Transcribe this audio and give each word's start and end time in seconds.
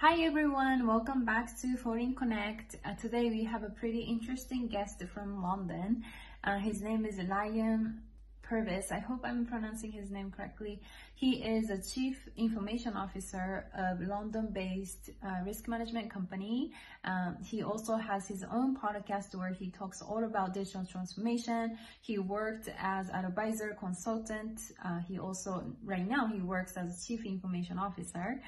Hi 0.00 0.22
everyone, 0.22 0.86
welcome 0.86 1.26
back 1.26 1.60
to 1.60 1.76
Foreign 1.76 2.14
Connect. 2.14 2.76
Uh, 2.86 2.94
today 2.94 3.28
we 3.28 3.44
have 3.44 3.64
a 3.64 3.68
pretty 3.68 4.00
interesting 4.00 4.66
guest 4.66 5.02
from 5.12 5.42
London. 5.42 6.04
Uh, 6.42 6.56
his 6.56 6.80
name 6.80 7.04
is 7.04 7.18
Liam 7.18 7.98
Purvis. 8.40 8.92
I 8.92 8.98
hope 8.98 9.20
I'm 9.24 9.44
pronouncing 9.44 9.92
his 9.92 10.10
name 10.10 10.30
correctly. 10.34 10.80
He 11.14 11.44
is 11.44 11.68
a 11.68 11.76
Chief 11.76 12.30
Information 12.38 12.94
Officer 12.96 13.66
of 13.76 14.00
London-based 14.00 15.10
uh, 15.22 15.44
risk 15.44 15.68
management 15.68 16.10
company. 16.10 16.72
Um, 17.04 17.36
he 17.44 17.62
also 17.62 17.96
has 17.96 18.26
his 18.26 18.42
own 18.50 18.78
podcast 18.78 19.34
where 19.34 19.52
he 19.52 19.68
talks 19.68 20.00
all 20.00 20.24
about 20.24 20.54
digital 20.54 20.86
transformation. 20.86 21.76
He 22.00 22.18
worked 22.18 22.70
as 22.80 23.10
an 23.10 23.26
advisor 23.26 23.76
consultant. 23.78 24.60
Uh, 24.82 25.00
he 25.00 25.18
also, 25.18 25.76
right 25.84 26.08
now, 26.08 26.26
he 26.26 26.40
works 26.40 26.78
as 26.78 27.06
Chief 27.06 27.26
Information 27.26 27.78
Officer. 27.78 28.40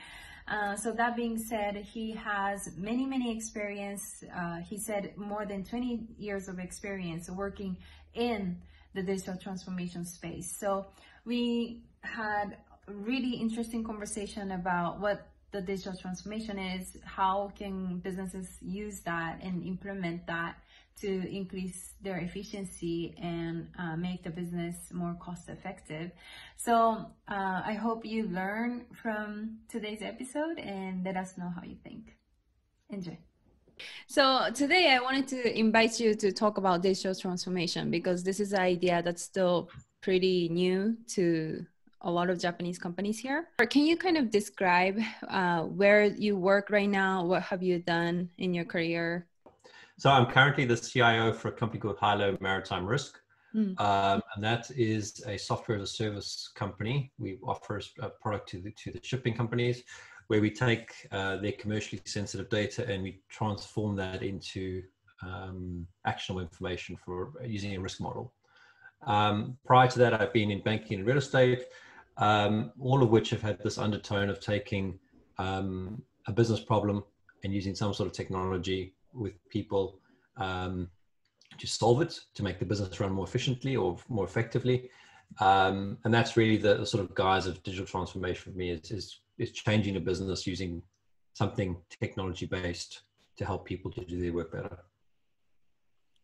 Uh, 0.49 0.77
so 0.77 0.93
that 0.93 1.17
being 1.17 1.39
said, 1.39 1.77
he 1.77 2.13
has 2.13 2.71
many, 2.77 3.07
many 3.07 3.35
experience. 3.35 4.25
Uh, 4.37 4.57
he 4.59 4.79
said 4.79 5.13
more 5.17 5.47
than 5.47 5.65
20 5.65 6.07
years 6.19 6.49
of 6.49 6.59
experience 6.59 7.31
working 7.31 7.77
in 8.15 8.57
the 8.95 9.03
digital 9.03 9.37
transformation 9.37 10.05
space. 10.05 10.57
So 10.59 10.87
we 11.25 11.83
had 12.03 12.57
a 12.89 12.93
really 12.93 13.35
interesting 13.35 13.85
conversation 13.85 14.53
about 14.53 15.01
what 15.01 15.29
the 15.53 15.61
digital 15.61 15.95
transformation 15.95 16.59
is, 16.59 16.97
how 17.05 17.53
can 17.57 17.99
businesses 17.99 18.49
use 18.63 19.01
that 19.01 19.39
and 19.43 19.63
implement 19.63 20.27
that 20.27 20.57
to 21.01 21.29
increase 21.29 21.95
their 22.03 22.19
efficiency 22.19 23.15
and 23.21 23.69
uh, 23.79 23.97
make 23.97 24.23
the 24.23 24.31
business 24.31 24.77
more 24.93 25.17
cost 25.21 25.49
effective. 25.49 26.11
So 26.57 27.07
uh, 27.29 27.63
I 27.65 27.75
hope 27.75 28.05
you 28.05 28.29
learn 28.29 28.87
from 28.93 29.59
today's 29.69 30.03
episode 30.03 30.59
and 30.59 31.05
let 31.05 31.17
us 31.17 31.37
know 31.39 31.53
how 31.55 31.63
you 31.63 31.77
think. 31.83 32.17
Enjoy. 32.91 33.19
So 34.07 34.51
today 34.55 34.93
I 34.95 35.01
wanted 35.01 35.27
to 35.29 35.59
invite 35.59 35.99
you 35.99 36.15
to 36.15 36.33
talk 36.33 36.59
about 36.59 36.83
digital 36.83 37.15
transformation 37.15 37.91
because 37.91 38.23
this 38.23 38.39
is 38.39 38.53
an 38.53 38.61
idea 38.61 39.03
that's 39.03 39.23
still 39.23 39.71
pretty 40.01 40.49
new 40.51 40.97
to 41.09 41.65
a 42.03 42.11
lot 42.11 42.31
of 42.31 42.39
Japanese 42.39 42.79
companies 42.79 43.19
here. 43.19 43.49
Or 43.59 43.67
Can 43.67 43.87
you 43.87 43.97
kind 43.97 44.17
of 44.17 44.31
describe 44.31 45.01
uh, 45.29 45.63
where 45.63 46.05
you 46.05 46.37
work 46.37 46.71
right 46.71 46.89
now? 46.89 47.25
What 47.25 47.43
have 47.43 47.63
you 47.63 47.79
done 47.79 48.31
in 48.39 48.53
your 48.55 48.65
career? 48.65 49.27
So 50.03 50.11
I'm 50.11 50.27
currently 50.27 50.65
the 50.65 50.77
CIO 50.77 51.33
for 51.33 51.47
a 51.47 51.53
company 51.53 51.79
called 51.79 51.97
Hilo 52.01 52.37
Maritime 52.41 52.85
Risk. 52.85 53.21
Mm. 53.55 53.81
Um, 53.81 54.21
and 54.35 54.43
that 54.43 54.69
is 54.73 55.23
a 55.29 55.37
software 55.39 55.77
as 55.77 55.85
a 55.85 55.87
service 55.87 56.51
company. 56.57 57.13
We 57.21 57.39
offer 57.47 57.81
a 58.01 58.09
product 58.09 58.49
to 58.49 58.61
the, 58.61 58.73
to 58.73 58.91
the 58.91 58.99
shipping 59.01 59.33
companies 59.33 59.85
where 60.27 60.41
we 60.41 60.51
take 60.51 60.93
uh, 61.13 61.37
their 61.37 61.53
commercially 61.53 62.03
sensitive 62.05 62.51
data 62.51 62.85
and 62.91 63.05
we 63.05 63.21
transform 63.29 63.95
that 63.95 64.25
into 64.25 64.83
um, 65.23 65.87
actionable 66.05 66.43
information 66.43 66.97
for 66.97 67.35
using 67.47 67.77
a 67.77 67.81
risk 67.81 68.01
model. 68.01 68.33
Um, 69.07 69.57
prior 69.65 69.87
to 69.87 70.01
that, 70.01 70.21
I've 70.21 70.33
been 70.33 70.51
in 70.51 70.63
banking 70.63 70.99
and 70.99 71.07
real 71.07 71.19
estate, 71.19 71.67
um, 72.17 72.73
all 72.81 73.05
of 73.05 73.11
which 73.11 73.31
have 73.31 73.43
had 73.43 73.63
this 73.63 73.79
undertone 73.79 74.31
of 74.31 74.41
taking 74.41 74.99
um, 75.39 76.03
a 76.27 76.33
business 76.33 76.59
problem 76.59 77.05
and 77.45 77.55
using 77.55 77.77
some 77.77 77.95
sort 77.95 78.09
of 78.09 78.13
technology 78.13 78.95
with 79.13 79.35
people 79.49 80.01
um, 80.37 80.89
to 81.59 81.67
solve 81.67 82.03
it, 82.03 82.19
to 82.35 82.43
make 82.43 82.59
the 82.59 82.65
business 82.65 82.99
run 83.01 83.13
more 83.13 83.27
efficiently 83.27 83.77
or 83.77 83.97
more 84.09 84.25
effectively. 84.25 84.91
Um, 85.41 85.99
and 86.05 86.13
that's 86.13 86.37
really 86.37 86.57
the, 86.57 86.75
the, 86.79 86.87
sort 86.87 87.03
of 87.03 87.15
guise 87.15 87.47
of 87.47 87.63
digital 87.63 87.87
transformation 87.87 88.53
for 88.53 88.59
me 88.59 88.71
is, 88.71 88.91
is, 88.91 89.21
is 89.39 89.53
changing 89.53 89.97
a 89.97 90.01
business 90.01 90.47
using 90.47 90.83
something 91.33 91.77
technology 92.01 92.47
based 92.47 93.03
to 93.37 93.47
help 93.47 93.65
people 93.65 93.91
to 93.93 94.05
do 94.05 94.21
their 94.21 94.33
work 94.33 94.53
better. 94.53 94.79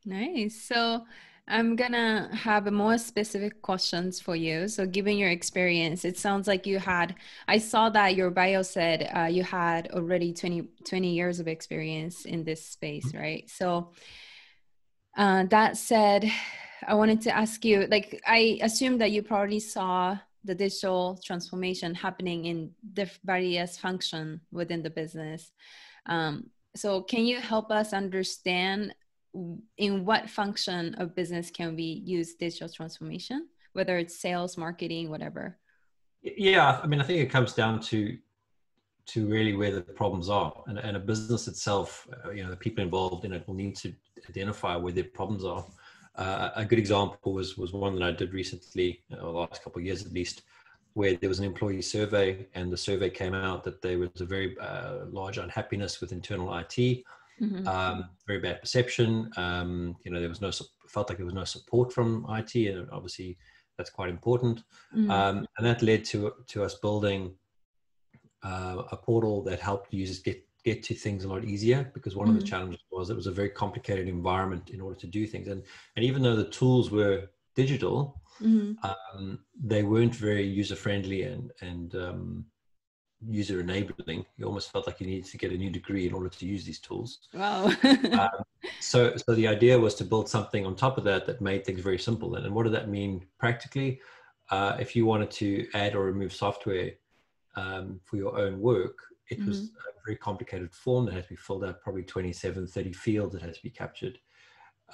Nice. 0.04 0.62
So 0.62 1.04
I'm 1.50 1.76
gonna 1.76 2.28
have 2.34 2.70
more 2.70 2.98
specific 2.98 3.62
questions 3.62 4.20
for 4.20 4.36
you. 4.36 4.68
So, 4.68 4.86
given 4.86 5.16
your 5.16 5.30
experience, 5.30 6.04
it 6.04 6.18
sounds 6.18 6.46
like 6.46 6.66
you 6.66 6.78
had. 6.78 7.14
I 7.48 7.56
saw 7.56 7.88
that 7.90 8.16
your 8.16 8.30
bio 8.30 8.60
said 8.60 9.10
uh, 9.16 9.24
you 9.24 9.42
had 9.42 9.90
already 9.92 10.34
20, 10.34 10.68
20 10.86 11.08
years 11.08 11.40
of 11.40 11.48
experience 11.48 12.26
in 12.26 12.44
this 12.44 12.66
space, 12.66 13.06
mm-hmm. 13.06 13.18
right? 13.18 13.50
So, 13.50 13.92
uh, 15.16 15.44
that 15.44 15.78
said, 15.78 16.30
I 16.86 16.94
wanted 16.94 17.22
to 17.22 17.34
ask 17.34 17.64
you. 17.64 17.86
Like, 17.86 18.20
I 18.26 18.58
assume 18.60 18.98
that 18.98 19.10
you 19.10 19.22
probably 19.22 19.60
saw 19.60 20.18
the 20.44 20.54
digital 20.54 21.18
transformation 21.24 21.94
happening 21.94 22.44
in 22.44 22.72
the 22.92 23.10
various 23.24 23.78
function 23.78 24.42
within 24.52 24.82
the 24.82 24.90
business. 24.90 25.50
Um, 26.04 26.50
so, 26.76 27.00
can 27.00 27.24
you 27.24 27.40
help 27.40 27.70
us 27.70 27.94
understand 27.94 28.94
in 29.76 30.04
what 30.04 30.30
function 30.30 30.94
of 30.94 31.14
business 31.14 31.50
can 31.50 31.76
we 31.76 32.02
use 32.04 32.34
digital 32.34 32.68
transformation 32.68 33.48
whether 33.74 33.98
it's 33.98 34.18
sales 34.18 34.56
marketing 34.56 35.10
whatever? 35.10 35.58
Yeah 36.22 36.80
i 36.82 36.86
mean 36.86 37.00
i 37.00 37.04
think 37.04 37.20
it 37.20 37.30
comes 37.30 37.52
down 37.52 37.80
to 37.82 38.18
to 39.08 39.26
really 39.26 39.54
where 39.54 39.72
the 39.72 39.80
problems 39.80 40.28
are. 40.28 40.52
And, 40.66 40.78
and 40.78 40.96
a 40.96 41.00
business 41.00 41.48
itself 41.48 42.06
uh, 42.24 42.30
you 42.30 42.42
know 42.44 42.50
the 42.50 42.56
people 42.56 42.84
involved 42.84 43.24
in 43.24 43.32
it 43.32 43.46
will 43.46 43.54
need 43.54 43.76
to 43.76 43.92
identify 44.28 44.76
where 44.76 44.92
their 44.92 45.04
problems 45.04 45.44
are. 45.44 45.64
Uh, 46.16 46.50
a 46.56 46.64
good 46.64 46.78
example 46.78 47.32
was 47.32 47.56
was 47.56 47.72
one 47.72 47.94
that 47.94 48.02
i 48.02 48.10
did 48.10 48.34
recently 48.34 49.02
or 49.12 49.32
the 49.32 49.38
last 49.42 49.62
couple 49.62 49.78
of 49.78 49.86
years 49.86 50.04
at 50.04 50.12
least 50.12 50.42
where 50.94 51.14
there 51.14 51.28
was 51.28 51.38
an 51.38 51.44
employee 51.44 51.80
survey 51.80 52.44
and 52.54 52.72
the 52.72 52.76
survey 52.76 53.08
came 53.08 53.34
out 53.34 53.62
that 53.62 53.80
there 53.80 53.98
was 54.00 54.20
a 54.20 54.24
very 54.24 54.58
uh, 54.58 55.04
large 55.10 55.38
unhappiness 55.38 56.00
with 56.00 56.10
internal 56.10 56.52
it 56.58 57.04
mm-hmm. 57.40 57.66
um, 57.66 58.10
very 58.26 58.40
bad 58.40 58.60
perception. 58.60 59.30
Um, 59.36 59.96
you 60.04 60.10
know, 60.10 60.20
there 60.20 60.28
was 60.28 60.40
no 60.40 60.50
felt 60.88 61.08
like 61.08 61.18
there 61.18 61.26
was 61.26 61.34
no 61.34 61.44
support 61.44 61.92
from 61.92 62.26
IT, 62.30 62.54
and 62.54 62.88
obviously 62.90 63.36
that's 63.76 63.90
quite 63.90 64.10
important. 64.10 64.62
Mm-hmm. 64.94 65.10
Um, 65.10 65.46
and 65.56 65.66
that 65.66 65.82
led 65.82 66.04
to 66.06 66.32
to 66.48 66.64
us 66.64 66.74
building 66.74 67.34
uh, 68.42 68.82
a 68.90 68.96
portal 68.96 69.42
that 69.44 69.60
helped 69.60 69.92
users 69.92 70.20
get 70.20 70.44
get 70.64 70.82
to 70.82 70.94
things 70.94 71.24
a 71.24 71.28
lot 71.28 71.44
easier 71.44 71.90
because 71.94 72.14
one 72.14 72.26
mm-hmm. 72.26 72.36
of 72.36 72.40
the 72.40 72.44
mm-hmm. 72.44 72.50
challenges 72.50 72.80
was 72.90 73.10
it 73.10 73.16
was 73.16 73.26
a 73.26 73.32
very 73.32 73.48
complicated 73.48 74.08
environment 74.08 74.70
in 74.70 74.80
order 74.80 74.98
to 74.98 75.06
do 75.06 75.26
things 75.26 75.48
and 75.48 75.62
and 75.96 76.04
even 76.04 76.22
though 76.22 76.36
the 76.36 76.50
tools 76.50 76.90
were 76.90 77.30
digital 77.54 78.20
mm-hmm. 78.42 78.72
um, 78.88 79.38
they 79.62 79.82
weren't 79.82 80.14
very 80.14 80.46
user 80.46 80.76
friendly 80.76 81.22
and 81.22 81.52
and 81.60 81.94
um, 81.94 82.44
user 83.26 83.60
enabling. 83.60 84.24
You 84.36 84.46
almost 84.46 84.70
felt 84.70 84.86
like 84.86 85.00
you 85.00 85.06
needed 85.06 85.26
to 85.26 85.38
get 85.38 85.52
a 85.52 85.56
new 85.56 85.70
degree 85.70 86.06
in 86.06 86.14
order 86.14 86.28
to 86.28 86.46
use 86.46 86.64
these 86.64 86.78
tools. 86.78 87.18
Wow. 87.34 87.72
um, 87.84 88.28
so, 88.80 89.16
so 89.16 89.34
the 89.34 89.48
idea 89.48 89.78
was 89.78 89.94
to 89.96 90.04
build 90.04 90.28
something 90.28 90.64
on 90.64 90.76
top 90.76 90.98
of 90.98 91.04
that 91.04 91.26
that 91.26 91.40
made 91.40 91.64
things 91.64 91.80
very 91.80 91.98
simple. 91.98 92.36
And, 92.36 92.46
and 92.46 92.54
what 92.54 92.64
did 92.64 92.72
that 92.74 92.88
mean 92.88 93.24
practically? 93.38 94.00
Uh, 94.50 94.76
if 94.78 94.96
you 94.96 95.04
wanted 95.04 95.30
to 95.30 95.66
add 95.74 95.94
or 95.94 96.04
remove 96.04 96.32
software 96.32 96.92
um, 97.56 98.00
for 98.04 98.16
your 98.16 98.38
own 98.38 98.60
work, 98.60 98.98
it 99.28 99.40
mm-hmm. 99.40 99.48
was 99.48 99.64
a 99.64 100.00
very 100.04 100.16
complicated 100.16 100.72
form 100.72 101.04
that 101.06 101.14
had 101.14 101.24
to 101.24 101.30
be 101.30 101.36
filled 101.36 101.64
out, 101.64 101.82
probably 101.82 102.02
27, 102.02 102.66
30 102.66 102.92
fields 102.92 103.32
that 103.34 103.42
had 103.42 103.54
to 103.54 103.62
be 103.62 103.70
captured. 103.70 104.18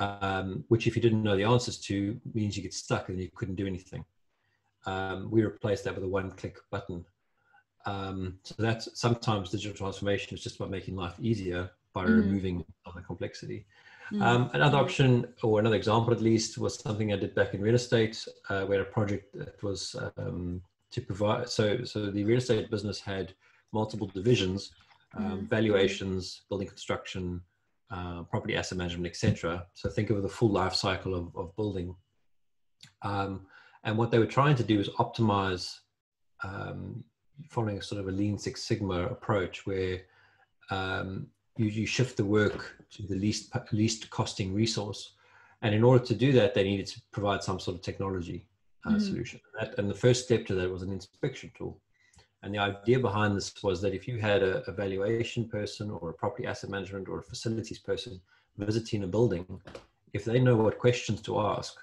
Um, 0.01 0.65
which, 0.69 0.89
if 0.89 0.97
you 0.97 1.03
didn't 1.03 1.23
know 1.23 1.37
the 1.37 1.45
answers 1.45 1.79
to, 1.83 2.21
means 2.35 2.57
you 2.57 2.65
get 2.65 2.75
stuck 2.75 3.11
and 3.11 3.21
you 3.21 3.31
couldn't 3.33 3.55
do 3.55 3.67
anything. 3.67 4.05
Um, 4.87 5.31
we 5.31 5.45
replaced 5.45 5.85
that 5.85 5.95
with 5.95 6.03
a 6.03 6.09
one-click 6.09 6.59
button 6.71 7.05
um, 7.87 8.39
so 8.43 8.55
that's 8.59 8.89
sometimes 8.99 9.51
digital 9.51 9.77
transformation 9.77 10.35
is 10.35 10.43
just 10.43 10.57
about 10.57 10.71
making 10.71 10.97
life 10.97 11.15
easier 11.21 11.71
by 11.93 12.05
mm. 12.05 12.17
removing 12.17 12.65
the 12.95 13.03
complexity. 13.03 13.67
Mm. 14.13 14.23
Um, 14.23 14.51
another 14.53 14.79
option, 14.79 15.27
or 15.43 15.61
another 15.61 15.77
example 15.77 16.13
at 16.13 16.21
least, 16.21 16.59
was 16.59 16.79
something 16.79 17.13
I 17.13 17.17
did 17.17 17.35
back 17.35 17.55
in 17.55 17.61
real 17.61 17.75
estate. 17.75 18.27
Uh, 18.49 18.67
we 18.69 18.77
had 18.77 18.87
a 18.87 18.91
project 18.91 19.37
that 19.39 19.63
was 19.63 19.97
um, 20.17 20.63
to 20.91 21.01
provide. 21.01 21.49
So, 21.49 21.85
so 21.85 22.11
the 22.11 22.25
real 22.25 22.39
estate 22.39 22.71
business 22.71 23.01
had 23.01 23.35
multiple 23.73 24.07
divisions: 24.07 24.73
um, 25.17 25.47
valuations, 25.47 26.43
building 26.49 26.69
construction, 26.69 27.41
uh, 27.91 28.23
property 28.25 28.57
asset 28.57 28.79
management, 28.79 29.07
etc. 29.07 29.67
So 29.73 29.89
think 29.89 30.11
of 30.11 30.23
the 30.23 30.29
full 30.29 30.51
life 30.51 30.75
cycle 30.75 31.15
of, 31.15 31.35
of 31.37 31.57
building. 31.57 31.95
Um, 33.03 33.47
and 33.85 33.97
what 33.97 34.11
they 34.11 34.19
were 34.19 34.27
trying 34.27 34.57
to 34.57 34.65
do 34.65 34.81
is 34.81 34.89
optimize 34.91 35.79
um, 36.43 37.05
following 37.49 37.79
a 37.79 37.83
sort 37.83 38.01
of 38.01 38.09
a 38.09 38.13
lean 38.13 38.39
six 38.39 38.63
sigma 38.63 39.07
approach 39.07 39.67
where 39.67 40.01
um, 40.71 41.27
you, 41.57 41.67
you 41.67 41.87
shift 41.87 42.17
the 42.17 42.25
work 42.25 42.77
to 42.91 43.03
the 43.03 43.15
least 43.15 43.53
least 43.73 44.11
costing 44.11 44.55
resource. 44.55 45.13
And 45.63 45.75
in 45.75 45.83
order 45.83 46.05
to 46.05 46.15
do 46.15 46.33
that 46.33 46.55
they 46.55 46.65
needed 46.65 46.87
to 46.89 47.01
provide 47.11 47.43
some 47.43 47.59
sort 47.59 47.77
of 47.77 47.83
technology 47.83 48.47
uh, 48.87 48.91
mm-hmm. 48.91 48.99
solution. 48.99 49.41
And, 49.59 49.69
that, 49.69 49.79
and, 49.79 49.89
the 49.89 49.95
first 49.95 50.25
step 50.25 50.47
to 50.47 50.55
that 50.57 50.71
was 50.71 50.83
an 50.83 50.93
inspection 50.93 51.51
tool. 51.57 51.81
And 52.43 52.55
the 52.55 52.59
idea 52.59 52.99
behind 52.99 53.35
this 53.35 53.55
was 53.63 53.81
that 53.81 53.95
if 53.95 54.07
you 54.07 54.19
had 54.19 54.43
a, 54.43 54.63
a 54.69 54.73
valuation 54.73 55.49
person 55.49 55.91
or 55.91 56.11
a 56.11 56.15
property 56.15 56.47
asset 56.47 56.69
management 56.69 57.09
or 57.09 57.21
a 57.21 57.23
facilities 57.23 57.79
person 57.79 58.21
visiting 58.59 59.03
a 59.05 59.07
building 59.07 59.47
if 60.13 60.25
they 60.25 60.39
know 60.39 60.57
what 60.57 60.79
questions 60.79 61.21
to 61.21 61.41
ask 61.41 61.75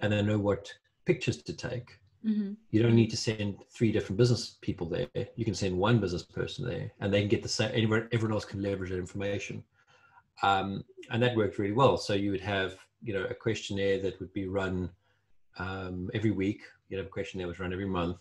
and 0.00 0.12
they 0.12 0.22
know 0.22 0.38
what 0.38 0.72
pictures 1.04 1.42
to 1.42 1.52
take 1.52 1.98
Mm-hmm. 2.24 2.52
You 2.70 2.82
don't 2.82 2.94
need 2.94 3.10
to 3.10 3.16
send 3.16 3.56
three 3.70 3.90
different 3.90 4.16
business 4.16 4.56
people 4.60 4.88
there. 4.88 5.08
You 5.36 5.44
can 5.44 5.54
send 5.54 5.76
one 5.76 5.98
business 5.98 6.22
person 6.22 6.64
there, 6.66 6.92
and 7.00 7.12
they 7.12 7.20
can 7.20 7.28
get 7.28 7.42
the 7.42 7.48
same. 7.48 7.70
Everyone, 7.70 8.08
everyone 8.12 8.34
else 8.34 8.44
can 8.44 8.62
leverage 8.62 8.90
that 8.90 8.98
information, 8.98 9.64
um, 10.42 10.84
and 11.10 11.22
that 11.22 11.36
worked 11.36 11.58
really 11.58 11.72
well. 11.72 11.96
So 11.96 12.14
you 12.14 12.30
would 12.30 12.40
have, 12.40 12.76
you 13.02 13.12
know, 13.12 13.24
a 13.24 13.34
questionnaire 13.34 14.00
that 14.02 14.20
would 14.20 14.32
be 14.32 14.46
run 14.46 14.90
um, 15.58 16.10
every 16.14 16.30
week. 16.30 16.62
You'd 16.88 16.98
have 16.98 17.06
a 17.06 17.10
questionnaire 17.10 17.48
was 17.48 17.58
run 17.58 17.72
every 17.72 17.86
month, 17.86 18.18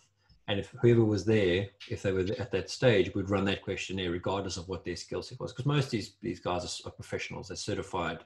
and 0.48 0.59
if 0.59 0.74
whoever 0.81 1.06
was 1.06 1.24
there, 1.24 1.68
if 1.88 2.01
they 2.01 2.12
were 2.12 2.25
at 2.39 2.51
that 2.51 2.71
stage, 2.71 3.13
would 3.13 3.30
run 3.30 3.45
that 3.45 3.62
questionnaire 3.62 4.12
regardless 4.12 4.57
of 4.57 4.68
what 4.68 4.83
their 4.83 4.95
skill 4.95 5.21
set 5.21 5.39
was. 5.39 5.51
Because 5.51 5.68
most 5.68 5.86
of 5.86 5.92
these 5.92 6.13
these 6.21 6.39
guys 6.39 6.81
are, 6.86 6.92
professionals. 6.92 7.50
They're 7.50 7.57
certified. 7.57 8.25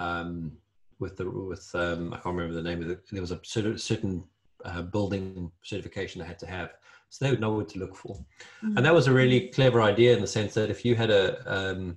Um, 0.00 0.52
with 0.98 1.16
the 1.16 1.30
with 1.30 1.70
um, 1.74 2.12
I 2.12 2.16
can't 2.16 2.34
remember 2.34 2.54
the 2.54 2.68
name 2.68 2.82
of 2.82 2.90
it. 2.90 3.08
There 3.10 3.20
was 3.20 3.30
a 3.30 3.40
certain 3.42 4.24
uh, 4.66 4.82
building 4.82 5.50
certification 5.62 6.20
they 6.20 6.26
had 6.26 6.38
to 6.40 6.46
have. 6.46 6.70
So 7.08 7.24
they 7.24 7.30
would 7.30 7.40
know 7.40 7.52
what 7.52 7.68
to 7.70 7.78
look 7.78 7.96
for. 7.96 8.16
Mm-hmm. 8.16 8.76
And 8.76 8.86
that 8.86 8.94
was 8.94 9.06
a 9.06 9.12
really 9.12 9.48
clever 9.48 9.80
idea 9.80 10.14
in 10.14 10.20
the 10.20 10.26
sense 10.26 10.54
that 10.54 10.70
if 10.70 10.84
you 10.84 10.94
had 10.94 11.10
a, 11.10 11.24
um, 11.46 11.96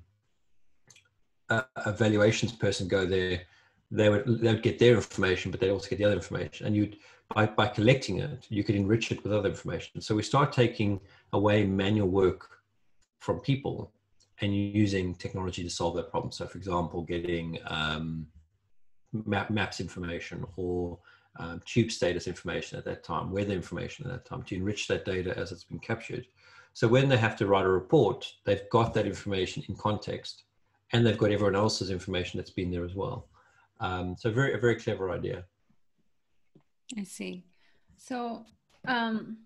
a, 1.50 1.66
a 1.86 1.92
valuations 1.92 2.52
person 2.52 2.88
go 2.88 3.06
there, 3.06 3.42
they 3.92 4.08
would 4.08 4.40
they 4.40 4.54
would 4.54 4.62
get 4.62 4.78
their 4.78 4.94
information, 4.94 5.50
but 5.50 5.60
they'd 5.60 5.72
also 5.72 5.90
get 5.90 5.98
the 5.98 6.06
other 6.06 6.16
information. 6.16 6.68
And 6.68 6.76
you'd 6.76 6.98
by, 7.34 7.46
by 7.46 7.68
collecting 7.68 8.20
it, 8.20 8.46
you 8.50 8.64
could 8.64 8.76
enrich 8.76 9.12
it 9.12 9.24
with 9.24 9.34
other 9.34 9.50
information. 9.50 10.02
So 10.02 10.16
we 10.16 10.24
start 10.24 10.52
taking 10.52 11.00
away 11.34 11.66
manual 11.66 12.08
work 12.08 12.50
from 13.20 13.40
people 13.40 13.92
and 14.42 14.56
using 14.56 15.14
technology 15.16 15.64
to 15.64 15.70
solve 15.70 15.96
that 15.96 16.10
problem. 16.10 16.32
So, 16.32 16.48
for 16.48 16.58
example, 16.58 17.04
getting 17.04 17.60
um, 17.68 18.28
map, 19.12 19.52
maps 19.52 19.80
information 19.80 20.46
or 20.56 20.98
um, 21.38 21.62
tube 21.66 21.92
status 21.92 22.28
information 22.28 22.78
at 22.78 22.86
that 22.86 23.04
time, 23.04 23.32
weather 23.32 23.54
information 23.54 24.06
at 24.06 24.12
that 24.12 24.26
time 24.26 24.44
to 24.44 24.56
enrich 24.56 24.88
that 24.88 25.06
data 25.06 25.38
as 25.38 25.52
it's 25.52 25.64
been 25.64 25.80
captured. 25.80 26.28
So 26.74 26.88
when 26.88 27.10
they 27.10 27.18
have 27.18 27.36
to 27.38 27.48
write 27.48 27.66
a 27.66 27.70
report, 27.70 28.32
they've 28.46 28.70
got 28.70 28.94
that 28.94 29.06
information 29.06 29.64
in 29.68 29.76
context 29.76 30.44
and 30.92 31.06
they've 31.06 31.18
got 31.18 31.32
everyone 31.32 31.56
else's 31.56 31.92
information 31.92 32.38
that's 32.38 32.52
been 32.52 32.72
there 32.72 32.86
as 32.86 32.96
well. 32.96 33.28
Um, 33.80 34.16
so 34.18 34.32
very, 34.32 34.54
a 34.54 34.58
very 34.58 34.76
clever 34.76 35.12
idea. 35.12 35.46
I 36.98 37.04
see. 37.04 37.46
So 37.98 38.46
um, 38.88 39.38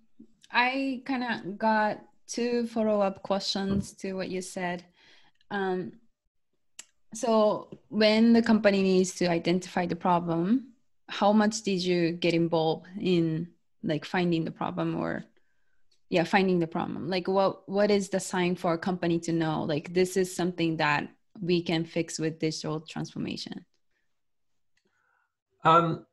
I 0.51 1.01
kind 1.05 1.23
of 1.23 1.57
got 1.57 1.99
two 2.27 2.67
follow-up 2.67 3.23
questions 3.23 3.91
to 3.93 4.13
what 4.13 4.29
you 4.29 4.41
said. 4.41 4.83
Um, 5.51 5.93
so 7.13 7.69
when 7.89 8.33
the 8.33 8.41
company 8.41 8.81
needs 8.81 9.13
to 9.15 9.27
identify 9.27 9.85
the 9.85 9.95
problem, 9.95 10.72
how 11.13 11.31
much 11.31 11.61
did 11.61 11.83
you 11.83 12.11
get 12.11 12.33
involved 12.33 12.87
in 12.99 13.47
like 13.83 14.03
finding 14.03 14.43
the 14.45 14.51
problem 14.51 14.95
or 14.95 15.23
yeah 16.09 16.23
finding 16.23 16.59
the 16.59 16.67
problem? 16.67 17.07
Like 17.07 17.27
what 17.27 17.69
what 17.69 17.91
is 17.91 18.09
the 18.09 18.19
sign 18.19 18.55
for 18.55 18.73
a 18.73 18.77
company 18.89 19.19
to 19.19 19.31
know 19.31 19.63
like 19.63 19.93
this 19.93 20.17
is 20.17 20.35
something 20.35 20.77
that 20.77 21.07
we 21.39 21.61
can 21.61 21.85
fix 21.85 22.17
with 22.17 22.39
digital 22.39 22.81
transformation? 22.81 23.63
Um 25.63 26.05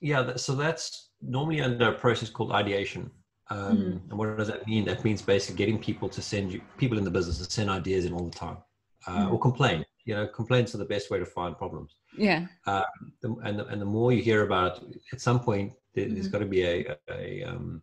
yeah 0.00 0.36
so 0.36 0.54
that's 0.54 1.10
normally 1.20 1.60
under 1.60 1.88
a 1.88 1.98
process 2.04 2.30
called 2.30 2.52
ideation. 2.52 3.10
Um, 3.50 3.58
mm-hmm. 3.58 4.10
and 4.10 4.18
what 4.18 4.36
does 4.36 4.48
that 4.48 4.66
mean? 4.66 4.84
That 4.84 5.04
means 5.04 5.22
basically 5.22 5.56
getting 5.56 5.78
people 5.78 6.08
to 6.10 6.20
send 6.20 6.52
you 6.52 6.60
people 6.76 6.98
in 6.98 7.04
the 7.04 7.10
business 7.10 7.38
to 7.38 7.50
send 7.50 7.70
ideas 7.70 8.04
in 8.06 8.12
all 8.12 8.26
the 8.30 8.38
time 8.46 8.58
uh, 9.06 9.10
mm-hmm. 9.10 9.32
or 9.32 9.38
complain 9.40 9.84
you 10.08 10.14
know 10.14 10.26
complaints 10.26 10.74
are 10.74 10.78
the 10.78 10.92
best 10.94 11.10
way 11.10 11.18
to 11.18 11.26
find 11.26 11.56
problems. 11.56 11.96
Yeah. 12.16 12.46
The, 12.64 13.36
and, 13.44 13.58
the, 13.58 13.66
and 13.66 13.78
the 13.78 13.90
more 13.96 14.10
you 14.10 14.22
hear 14.22 14.42
about 14.42 14.82
it, 14.82 15.02
at 15.12 15.20
some 15.20 15.38
point 15.38 15.74
there, 15.94 16.08
has 16.08 16.14
mm-hmm. 16.14 16.30
got 16.30 16.38
to 16.38 16.46
be 16.46 16.62
a 16.62 16.96
a, 17.10 17.44
um, 17.44 17.82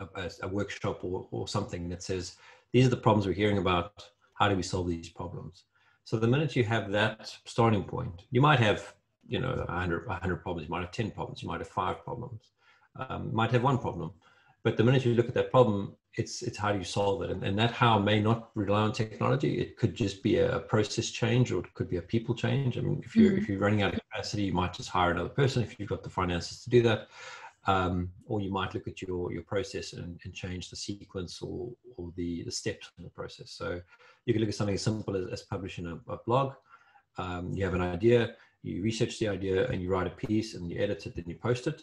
a, 0.00 0.30
a, 0.42 0.48
workshop 0.48 1.04
or, 1.04 1.28
or 1.30 1.46
something 1.48 1.90
that 1.90 2.02
says 2.02 2.36
these 2.72 2.86
are 2.86 2.94
the 2.96 2.96
problems 2.96 3.26
we're 3.26 3.34
hearing 3.34 3.58
about 3.58 3.92
how 4.38 4.48
do 4.48 4.56
we 4.56 4.62
solve 4.62 4.88
these 4.88 5.10
problems? 5.10 5.64
So 6.04 6.18
the 6.18 6.28
minute 6.34 6.56
you 6.56 6.64
have 6.64 6.90
that 6.92 7.30
starting 7.44 7.84
point 7.84 8.22
you 8.30 8.40
might 8.40 8.60
have 8.60 8.94
you 9.28 9.38
know 9.38 9.54
100, 9.68 10.06
100 10.06 10.36
problems 10.36 10.66
you 10.66 10.72
might 10.74 10.80
have 10.86 10.92
10 10.92 11.10
problems 11.10 11.42
you 11.42 11.48
might 11.48 11.60
have 11.60 11.68
five 11.68 12.02
problems 12.04 12.52
um, 12.98 13.34
might 13.34 13.50
have 13.50 13.62
one 13.62 13.76
problem. 13.76 14.12
But 14.64 14.78
the 14.78 14.84
minute 14.84 15.04
you 15.04 15.14
look 15.14 15.28
at 15.28 15.34
that 15.34 15.50
problem 15.50 15.94
it's 16.16 16.42
it's 16.42 16.58
how 16.58 16.72
do 16.72 16.78
you 16.78 16.84
solve 16.84 17.22
it? 17.22 17.30
And, 17.30 17.42
and 17.42 17.58
that 17.58 17.72
how 17.72 17.98
may 17.98 18.20
not 18.20 18.50
rely 18.54 18.82
on 18.82 18.92
technology. 18.92 19.58
It 19.60 19.76
could 19.76 19.94
just 19.94 20.22
be 20.22 20.38
a 20.38 20.60
process 20.60 21.10
change 21.10 21.52
or 21.52 21.60
it 21.60 21.74
could 21.74 21.88
be 21.88 21.96
a 21.96 22.02
people 22.02 22.34
change. 22.34 22.78
I 22.78 22.80
mean 22.80 23.02
if 23.04 23.14
you're 23.14 23.32
mm-hmm. 23.32 23.38
if 23.38 23.48
you're 23.48 23.58
running 23.58 23.82
out 23.82 23.94
of 23.94 24.00
capacity 24.00 24.44
you 24.44 24.52
might 24.52 24.72
just 24.72 24.88
hire 24.88 25.10
another 25.10 25.28
person 25.28 25.62
if 25.62 25.78
you've 25.78 25.88
got 25.88 26.02
the 26.02 26.10
finances 26.10 26.62
to 26.64 26.70
do 26.70 26.82
that. 26.82 27.08
Um, 27.68 28.12
or 28.26 28.40
you 28.40 28.52
might 28.52 28.74
look 28.74 28.86
at 28.86 29.02
your 29.02 29.32
your 29.32 29.42
process 29.42 29.92
and, 29.92 30.20
and 30.24 30.32
change 30.32 30.70
the 30.70 30.76
sequence 30.76 31.42
or 31.42 31.70
or 31.96 32.12
the 32.16 32.42
the 32.44 32.52
steps 32.52 32.90
in 32.98 33.04
the 33.04 33.10
process. 33.10 33.50
So 33.50 33.80
you 34.24 34.32
can 34.32 34.40
look 34.40 34.48
at 34.48 34.54
something 34.54 34.76
as 34.76 34.82
simple 34.82 35.16
as, 35.16 35.28
as 35.32 35.42
publishing 35.42 35.86
a, 35.86 36.12
a 36.12 36.18
blog. 36.26 36.54
Um, 37.18 37.52
you 37.54 37.64
have 37.64 37.74
an 37.74 37.80
idea 37.80 38.36
you 38.66 38.82
research 38.82 39.18
the 39.18 39.28
idea 39.28 39.66
and 39.68 39.80
you 39.80 39.88
write 39.88 40.06
a 40.06 40.26
piece 40.26 40.54
and 40.54 40.68
you 40.70 40.82
edit 40.82 41.06
it 41.06 41.16
and 41.16 41.26
you 41.26 41.36
post 41.36 41.66
it. 41.66 41.82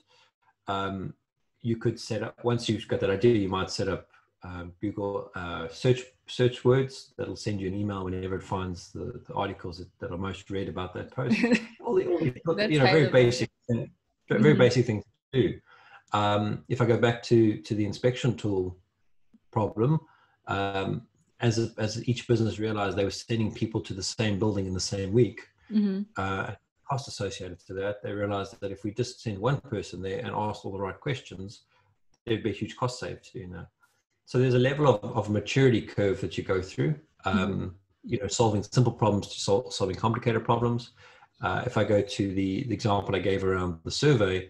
Um, 0.68 1.14
you 1.62 1.78
could 1.78 2.00
set 2.00 2.24
up 2.24 2.44
once 2.44 2.68
you've 2.68 2.88
got 2.88 3.00
that 3.00 3.10
idea 3.10 3.36
you 3.36 3.48
might 3.48 3.70
set 3.70 3.88
up 3.88 4.10
um, 4.44 4.74
Google 4.82 5.32
uh, 5.36 5.68
search 5.70 6.04
search 6.28 6.64
words 6.66 7.14
that'll 7.18 7.36
send 7.36 7.62
you 7.62 7.68
an 7.68 7.74
email 7.74 8.04
whenever 8.04 8.36
it 8.36 8.44
finds 8.44 8.92
the, 8.92 9.22
the 9.28 9.34
articles 9.34 9.78
that, 9.78 9.88
that, 10.00 10.12
are 10.12 10.18
most 10.18 10.50
read 10.50 10.70
about 10.70 10.94
that 10.94 11.12
post. 11.12 11.38
all 11.86 11.96
the, 11.96 12.08
all 12.08 12.56
the, 12.56 12.72
you 12.72 12.80
know, 12.80 12.86
very 12.86 13.10
basic, 13.10 13.50
very 13.68 13.90
mm-hmm. 14.30 14.58
basic 14.58 14.86
things 14.86 15.04
to 15.34 15.42
do. 15.42 15.60
Um, 16.12 16.64
if 16.70 16.82
I 16.82 16.86
go 16.86 16.98
back 16.98 17.24
to 17.24 17.58
to 17.62 17.76
the 17.76 17.86
inspection 17.86 18.36
tool 18.36 18.78
problem, 19.52 20.00
um, 20.48 21.04
as 21.40 21.60
a, 21.60 21.72
as 21.78 22.08
each 22.08 22.28
business 22.28 22.60
realized 22.60 22.98
they 22.98 23.04
were 23.04 23.12
sending 23.12 23.54
people 23.54 23.82
to 23.82 23.94
the 23.94 24.04
same 24.04 24.40
building 24.40 24.66
in 24.66 24.74
the 24.74 24.80
same 24.80 25.12
week, 25.12 25.42
mm-hmm. 25.72 26.02
uh, 26.18 26.52
cost 26.90 27.08
associated 27.08 27.60
to 27.68 27.74
that, 27.74 28.04
they 28.04 28.12
realized 28.12 28.60
that 28.60 28.72
if 28.72 28.84
we 28.84 28.92
just 28.92 29.22
send 29.22 29.38
one 29.40 29.60
person 29.62 30.02
there 30.02 30.20
and 30.20 30.30
ask 30.30 30.66
all 30.66 30.72
the 30.72 30.80
right 30.80 31.00
questions, 31.00 31.62
there'd 32.26 32.44
be 32.44 32.50
a 32.50 32.54
huge 32.54 32.76
cost 32.76 33.00
save 33.00 33.22
to 33.22 33.32
doing 33.34 33.52
that. 33.52 33.68
So 34.26 34.40
there's 34.40 34.54
a 34.54 34.60
level 34.60 34.88
of, 34.88 35.04
of 35.04 35.30
maturity 35.30 35.82
curve 35.82 36.22
that 36.22 36.38
you 36.38 36.44
go 36.44 36.62
through. 36.62 36.96
Um, 37.26 37.38
mm-hmm. 37.38 37.68
You 38.06 38.20
know, 38.20 38.28
solving 38.28 38.64
simple 38.64 38.92
problems 38.92 39.28
to 39.28 39.40
sol- 39.40 39.72
solving 39.72 39.96
complicated 39.96 40.44
problems. 40.44 40.92
Uh, 41.42 41.64
if 41.66 41.78
I 41.78 41.84
go 41.84 42.02
to 42.02 42.34
the, 42.34 42.64
the 42.64 42.74
example 42.74 43.16
I 43.16 43.20
gave 43.20 43.44
around 43.44 43.80
the 43.84 43.92
survey, 43.92 44.50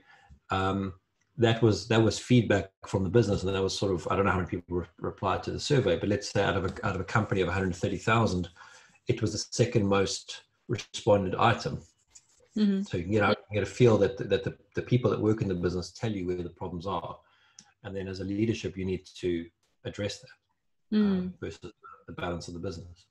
um, 0.50 0.94
that 1.38 1.62
was 1.62 1.88
that 1.88 2.02
was 2.02 2.20
feedback 2.20 2.70
from 2.86 3.04
the 3.04 3.10
business, 3.10 3.44
and 3.44 3.56
that 3.56 3.62
was 3.62 3.78
sort 3.78 3.94
of 3.94 4.08
I 4.10 4.16
don't 4.16 4.26
know 4.26 4.32
how 4.32 4.38
many 4.38 4.50
people 4.50 4.78
re- 4.78 4.86
replied 5.00 5.42
to 5.44 5.52
the 5.52 5.60
survey, 5.60 5.98
but 5.98 6.10
let's 6.10 6.30
say 6.30 6.44
out 6.44 6.56
of 6.56 6.66
a, 6.66 6.86
out 6.86 6.96
of 6.96 7.02
a 7.02 7.06
company 7.06 7.42
of 7.42 7.48
130,000, 7.48 8.50
it 9.08 9.22
was 9.22 9.32
the 9.32 9.40
second 9.40 9.88
most 9.88 10.44
responded 10.68 11.36
item. 11.36 11.82
Mm-hmm. 12.56 12.84
So 12.84 12.98
you 12.98 13.04
can 13.04 13.12
get 13.12 13.24
out, 13.24 13.38
get 13.52 13.64
a 13.64 13.68
feel 13.68 13.98
that 13.98 14.18
that 14.30 14.44
the, 14.44 14.56
the 14.76 14.84
people 14.84 15.10
that 15.10 15.20
work 15.20 15.42
in 15.42 15.48
the 15.48 15.56
business 15.56 15.92
tell 15.92 16.12
you 16.12 16.28
where 16.28 16.38
the 16.38 16.50
problems 16.50 16.86
are, 16.86 17.18
and 17.84 17.96
then 17.96 18.08
as 18.08 18.20
a 18.20 18.24
leadership, 18.24 18.78
you 18.78 18.86
need 18.86 19.06
to 19.18 19.46
address 19.86 20.20
that 20.20 20.98
mm. 20.98 21.28
uh, 21.28 21.32
versus 21.40 21.72
the 22.08 22.14
balance 22.14 22.48
of 22.48 22.54
the 22.54 22.60
business. 22.60 23.06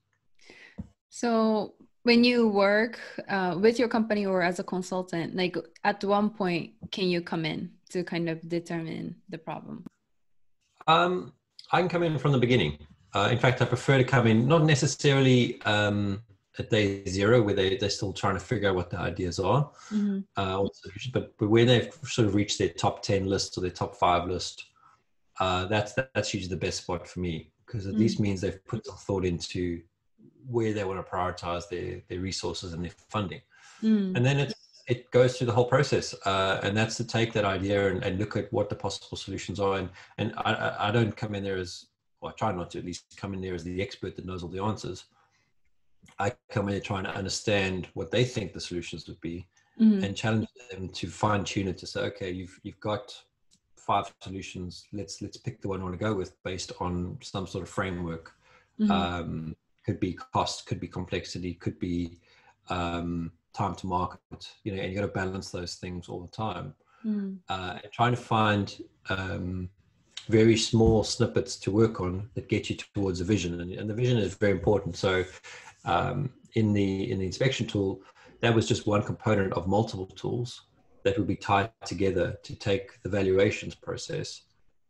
So 1.09 1.75
when 2.05 2.25
you 2.25 2.49
work 2.49 2.99
uh, 3.29 3.57
with 3.61 3.79
your 3.79 3.89
company 3.89 4.27
or 4.27 4.43
as 4.43 4.59
a 4.59 4.65
consultant, 4.65 5.37
like 5.37 5.57
at 5.85 6.03
one 6.05 6.31
point, 6.31 6.73
can 6.91 7.09
you 7.09 7.21
come 7.21 7.45
in 7.45 7.71
to 7.91 8.03
kind 8.03 8.29
of 8.29 8.47
determine 8.49 9.17
the 9.29 9.39
problem? 9.39 9.85
Um, 10.87 11.33
I 11.71 11.81
can 11.81 11.89
come 11.89 12.03
in 12.03 12.19
from 12.19 12.33
the 12.33 12.39
beginning. 12.39 12.79
Uh, 13.15 13.29
in 13.31 13.39
fact, 13.39 13.61
I 13.63 13.67
prefer 13.67 13.99
to 13.99 14.05
come 14.05 14.27
in 14.27 14.49
not 14.49 14.65
necessarily 14.65 15.61
um, 15.63 16.23
at 16.59 16.71
day 16.71 17.05
zero 17.07 17.43
where 17.43 17.55
they, 17.55 17.77
they're 17.77 17.91
still 17.91 18.13
trying 18.13 18.35
to 18.35 18.41
figure 18.41 18.71
out 18.71 18.75
what 18.75 18.91
the 18.91 18.99
ideas 18.99 19.39
are, 19.39 19.71
mm-hmm. 19.91 20.21
uh, 20.37 20.67
but, 21.13 21.37
but 21.39 21.49
when 21.49 21.67
they've 21.67 21.93
sort 22.05 22.27
of 22.27 22.35
reached 22.35 22.59
their 22.59 22.69
top 22.71 23.03
10 23.03 23.27
list 23.27 23.57
or 23.57 23.61
their 23.61 23.71
top 23.71 23.97
five 23.97 24.29
list, 24.29 24.65
uh, 25.43 25.65
that's 25.65 25.93
that's 26.15 26.33
usually 26.33 26.55
the 26.55 26.65
best 26.67 26.85
spot 26.85 27.09
for 27.09 27.19
me 27.19 27.51
because 27.67 27.89
at 27.89 27.95
mm. 27.95 27.99
least 27.99 28.21
means 28.21 28.41
they've 28.41 28.65
put 28.65 28.87
some 28.87 28.97
thought 28.97 29.25
into 29.25 29.83
where 30.47 30.73
they 30.73 30.85
want 30.85 31.05
to 31.05 31.13
prioritize 31.13 31.69
their 31.69 32.01
their 32.09 32.21
resources 32.21 32.73
and 32.73 32.85
their 32.85 32.93
funding, 33.11 33.41
mm. 33.83 34.17
and 34.17 34.25
then 34.25 34.39
it 34.39 34.55
it 34.87 35.11
goes 35.11 35.37
through 35.37 35.49
the 35.49 35.53
whole 35.53 35.65
process, 35.65 36.15
uh, 36.27 36.61
and 36.63 36.77
that's 36.77 36.97
to 36.97 37.05
take 37.05 37.33
that 37.33 37.45
idea 37.45 37.89
and, 37.89 38.05
and, 38.05 38.19
look 38.19 38.37
at 38.37 38.53
what 38.53 38.69
the 38.69 38.75
possible 38.75 39.17
solutions 39.17 39.59
are. 39.59 39.79
And 39.79 39.89
and 40.19 40.33
I, 40.37 40.77
I 40.89 40.91
don't 40.93 41.17
come 41.17 41.35
in 41.35 41.43
there 41.43 41.57
as 41.57 41.87
well, 42.21 42.31
I 42.31 42.35
try 42.39 42.53
not 42.53 42.71
to 42.73 42.79
at 42.79 42.85
least 42.85 43.17
come 43.17 43.35
in 43.35 43.41
there 43.41 43.55
as 43.55 43.65
the 43.65 43.83
expert 43.83 44.15
that 44.15 44.25
knows 44.25 44.45
all 44.45 44.49
the 44.49 44.63
answers. 44.63 45.07
I 46.21 46.33
come 46.51 46.69
in 46.69 46.75
there 46.75 46.81
trying 46.81 47.05
to 47.05 47.17
understand 47.17 47.89
what 47.95 48.13
they 48.13 48.25
think 48.25 48.53
the 48.53 48.61
solutions 48.61 49.09
would 49.09 49.21
be, 49.21 49.49
mm. 49.81 50.05
and 50.05 50.17
challenge 50.17 50.47
them 50.71 50.89
to 50.89 51.07
fine 51.09 51.43
tune 51.43 51.67
it 51.67 51.79
to 51.79 51.87
say, 51.87 52.01
okay, 52.11 52.31
you've 52.31 52.61
you've 52.63 52.81
got 52.81 53.13
five 53.87 54.13
solutions. 54.21 54.87
Let's 54.93 55.21
let's 55.23 55.37
pick 55.37 55.61
the 55.61 55.69
one 55.69 55.81
I 55.81 55.85
want 55.85 55.99
to 55.99 56.05
go 56.05 56.15
with 56.15 56.43
based 56.43 56.73
on 56.81 57.19
some 57.23 57.47
sort 57.47 57.63
of 57.63 57.69
framework. 57.69 58.33
Mm-hmm. 58.81 58.91
Um, 58.91 59.57
could 59.85 59.99
be 59.99 60.13
cost, 60.13 60.67
could 60.67 60.81
be 60.81 60.89
complexity, 60.89 61.55
could 61.55 61.79
be 61.79 62.19
um, 62.69 63.33
time 63.53 63.75
to 63.77 63.87
market. 63.87 64.53
You 64.65 64.75
know, 64.75 64.83
and 64.83 64.93
you 64.93 64.99
got 64.99 65.07
to 65.07 65.13
balance 65.13 65.51
those 65.51 65.75
things 65.75 66.09
all 66.09 66.21
the 66.21 66.29
time. 66.29 66.75
mm. 67.05 67.37
uh, 67.49 67.79
trying 67.93 68.13
to 68.13 68.21
find 68.21 68.83
um, 69.09 69.69
very 70.29 70.57
small 70.57 71.03
snippets 71.03 71.57
to 71.57 71.71
work 71.73 72.01
on 72.01 72.31
that 72.35 72.49
get 72.49 72.71
you 72.71 72.77
towards 72.77 73.21
a 73.21 73.25
vision, 73.25 73.61
and, 73.61 73.73
and 73.73 73.91
the 73.91 73.95
vision 73.95 74.19
is 74.19 74.35
very 74.35 74.53
important. 74.53 74.97
So, 74.97 75.25
um, 75.85 76.31
in 76.55 76.73
the 76.73 77.11
in 77.11 77.19
the 77.19 77.27
inspection 77.27 77.67
tool, 77.67 78.01
that 78.41 78.55
was 78.55 78.69
just 78.69 78.87
one 78.87 79.03
component 79.03 79.53
of 79.55 79.67
multiple 79.67 80.07
tools 80.07 80.63
that 81.03 81.19
would 81.19 81.27
be 81.27 81.37
tied 81.37 81.71
together 81.85 82.39
to 82.43 82.55
take 82.55 83.03
the 83.03 83.09
valuations 83.09 83.75
process 83.75 84.43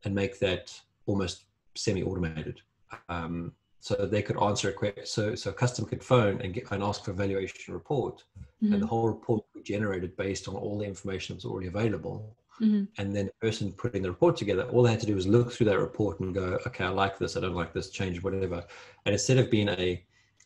and 0.05 0.15
make 0.15 0.39
that 0.39 0.79
almost 1.07 1.45
semi-automated. 1.75 2.61
Um, 3.09 3.53
so 3.81 3.95
they 4.07 4.23
could 4.23 4.41
answer 4.41 4.69
a 4.69 4.73
question. 4.73 5.07
So, 5.07 5.35
so 5.35 5.51
a 5.51 5.53
customer 5.53 5.89
could 5.89 6.05
phone 6.05 6.41
and, 6.41 6.55
get, 6.55 6.71
and 6.71 6.85
ask 6.85 7.05
for 7.05 7.11
a 7.11 7.15
valuation 7.15 7.75
report, 7.75 8.23
mm-hmm. 8.63 8.73
and 8.73 8.83
the 8.83 8.87
whole 8.87 9.09
report 9.09 9.45
would 9.55 9.65
be 9.65 9.73
generated 9.73 10.17
based 10.17 10.47
on 10.47 10.55
all 10.55 10.79
the 10.79 10.85
information 10.85 11.35
that 11.35 11.45
was 11.45 11.51
already 11.51 11.67
available. 11.67 12.37
Mm-hmm. 12.61 12.85
And 12.99 13.17
then 13.17 13.27
the 13.27 13.47
person 13.47 13.73
putting 13.73 14.03
the 14.03 14.11
report 14.11 14.37
together, 14.37 14.65
all 14.65 14.85
they 14.85 14.91
had 14.91 15.01
to 15.01 15.07
do 15.07 15.17
was 15.17 15.27
look 15.27 15.51
through 15.51 15.67
that 15.67 15.81
report 15.81 16.21
and 16.21 16.33
go, 16.33 16.61
okay, 16.67 16.85
I 16.85 16.91
like 16.91 17.19
this, 17.19 17.37
I 17.37 17.41
don't 17.41 17.57
like 17.57 17.73
this, 17.73 17.91
change 17.91 18.23
whatever. 18.23 18.63
And 19.05 19.15
instead 19.15 19.39
of 19.39 19.51
being 19.51 19.69
a, 19.69 20.05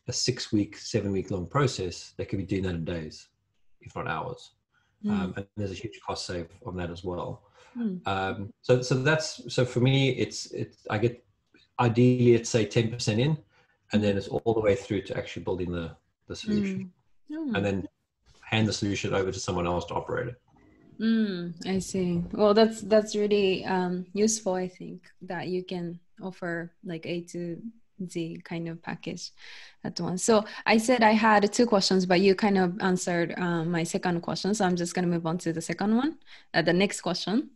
a 0.08 0.12
six 0.12 0.50
week, 0.50 0.78
seven 0.78 1.12
week 1.12 1.30
long 1.30 1.46
process, 1.46 2.14
they 2.16 2.24
could 2.24 2.38
be 2.38 2.44
doing 2.46 2.62
that 2.62 2.74
in 2.74 2.84
days, 2.86 3.28
if 3.82 3.94
not 3.94 4.08
hours. 4.08 4.52
Um, 5.10 5.34
and 5.36 5.46
there's 5.56 5.70
a 5.70 5.74
huge 5.74 6.00
cost 6.06 6.26
save 6.26 6.48
on 6.66 6.76
that 6.76 6.90
as 6.90 7.04
well. 7.04 7.42
Mm. 7.76 8.06
Um, 8.06 8.52
so, 8.62 8.82
so 8.82 8.94
that's 8.96 9.52
so 9.52 9.64
for 9.64 9.80
me, 9.80 10.10
it's 10.10 10.50
it's 10.52 10.86
I 10.88 10.98
get 10.98 11.26
ideally 11.78 12.34
it's 12.34 12.50
say 12.50 12.66
10% 12.66 13.18
in 13.18 13.38
and 13.92 14.02
then 14.02 14.16
it's 14.16 14.28
all 14.28 14.54
the 14.54 14.60
way 14.60 14.74
through 14.74 15.02
to 15.02 15.16
actually 15.16 15.42
building 15.42 15.70
the, 15.70 15.90
the 16.28 16.36
solution 16.36 16.90
mm. 17.30 17.54
and 17.54 17.64
then 17.64 17.88
hand 18.42 18.66
the 18.66 18.72
solution 18.72 19.14
over 19.14 19.30
to 19.30 19.40
someone 19.40 19.66
else 19.66 19.84
to 19.84 19.94
operate 19.94 20.28
it 20.28 20.40
mm, 21.00 21.52
i 21.66 21.78
see 21.78 22.22
well 22.32 22.54
that's 22.54 22.80
that's 22.82 23.14
really 23.14 23.64
um, 23.64 24.06
useful 24.12 24.54
i 24.54 24.66
think 24.66 25.02
that 25.20 25.48
you 25.48 25.62
can 25.64 25.98
offer 26.22 26.72
like 26.84 27.04
a 27.04 27.20
to 27.22 27.60
z 28.08 28.40
kind 28.44 28.68
of 28.68 28.82
package 28.82 29.30
at 29.84 29.98
once 30.00 30.22
so 30.22 30.44
i 30.66 30.76
said 30.76 31.02
i 31.02 31.12
had 31.12 31.52
two 31.52 31.66
questions 31.66 32.06
but 32.06 32.20
you 32.20 32.34
kind 32.34 32.58
of 32.58 32.76
answered 32.80 33.34
um, 33.38 33.70
my 33.70 33.82
second 33.82 34.20
question 34.20 34.54
so 34.54 34.64
i'm 34.64 34.76
just 34.76 34.94
going 34.94 35.04
to 35.04 35.10
move 35.10 35.26
on 35.26 35.38
to 35.38 35.52
the 35.52 35.62
second 35.62 35.96
one 35.96 36.18
uh, 36.54 36.62
the 36.62 36.72
next 36.72 37.00
question 37.00 37.50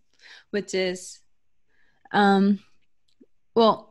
which 0.51 0.75
is 0.75 1.21
um, 2.13 2.59
well 3.55 3.91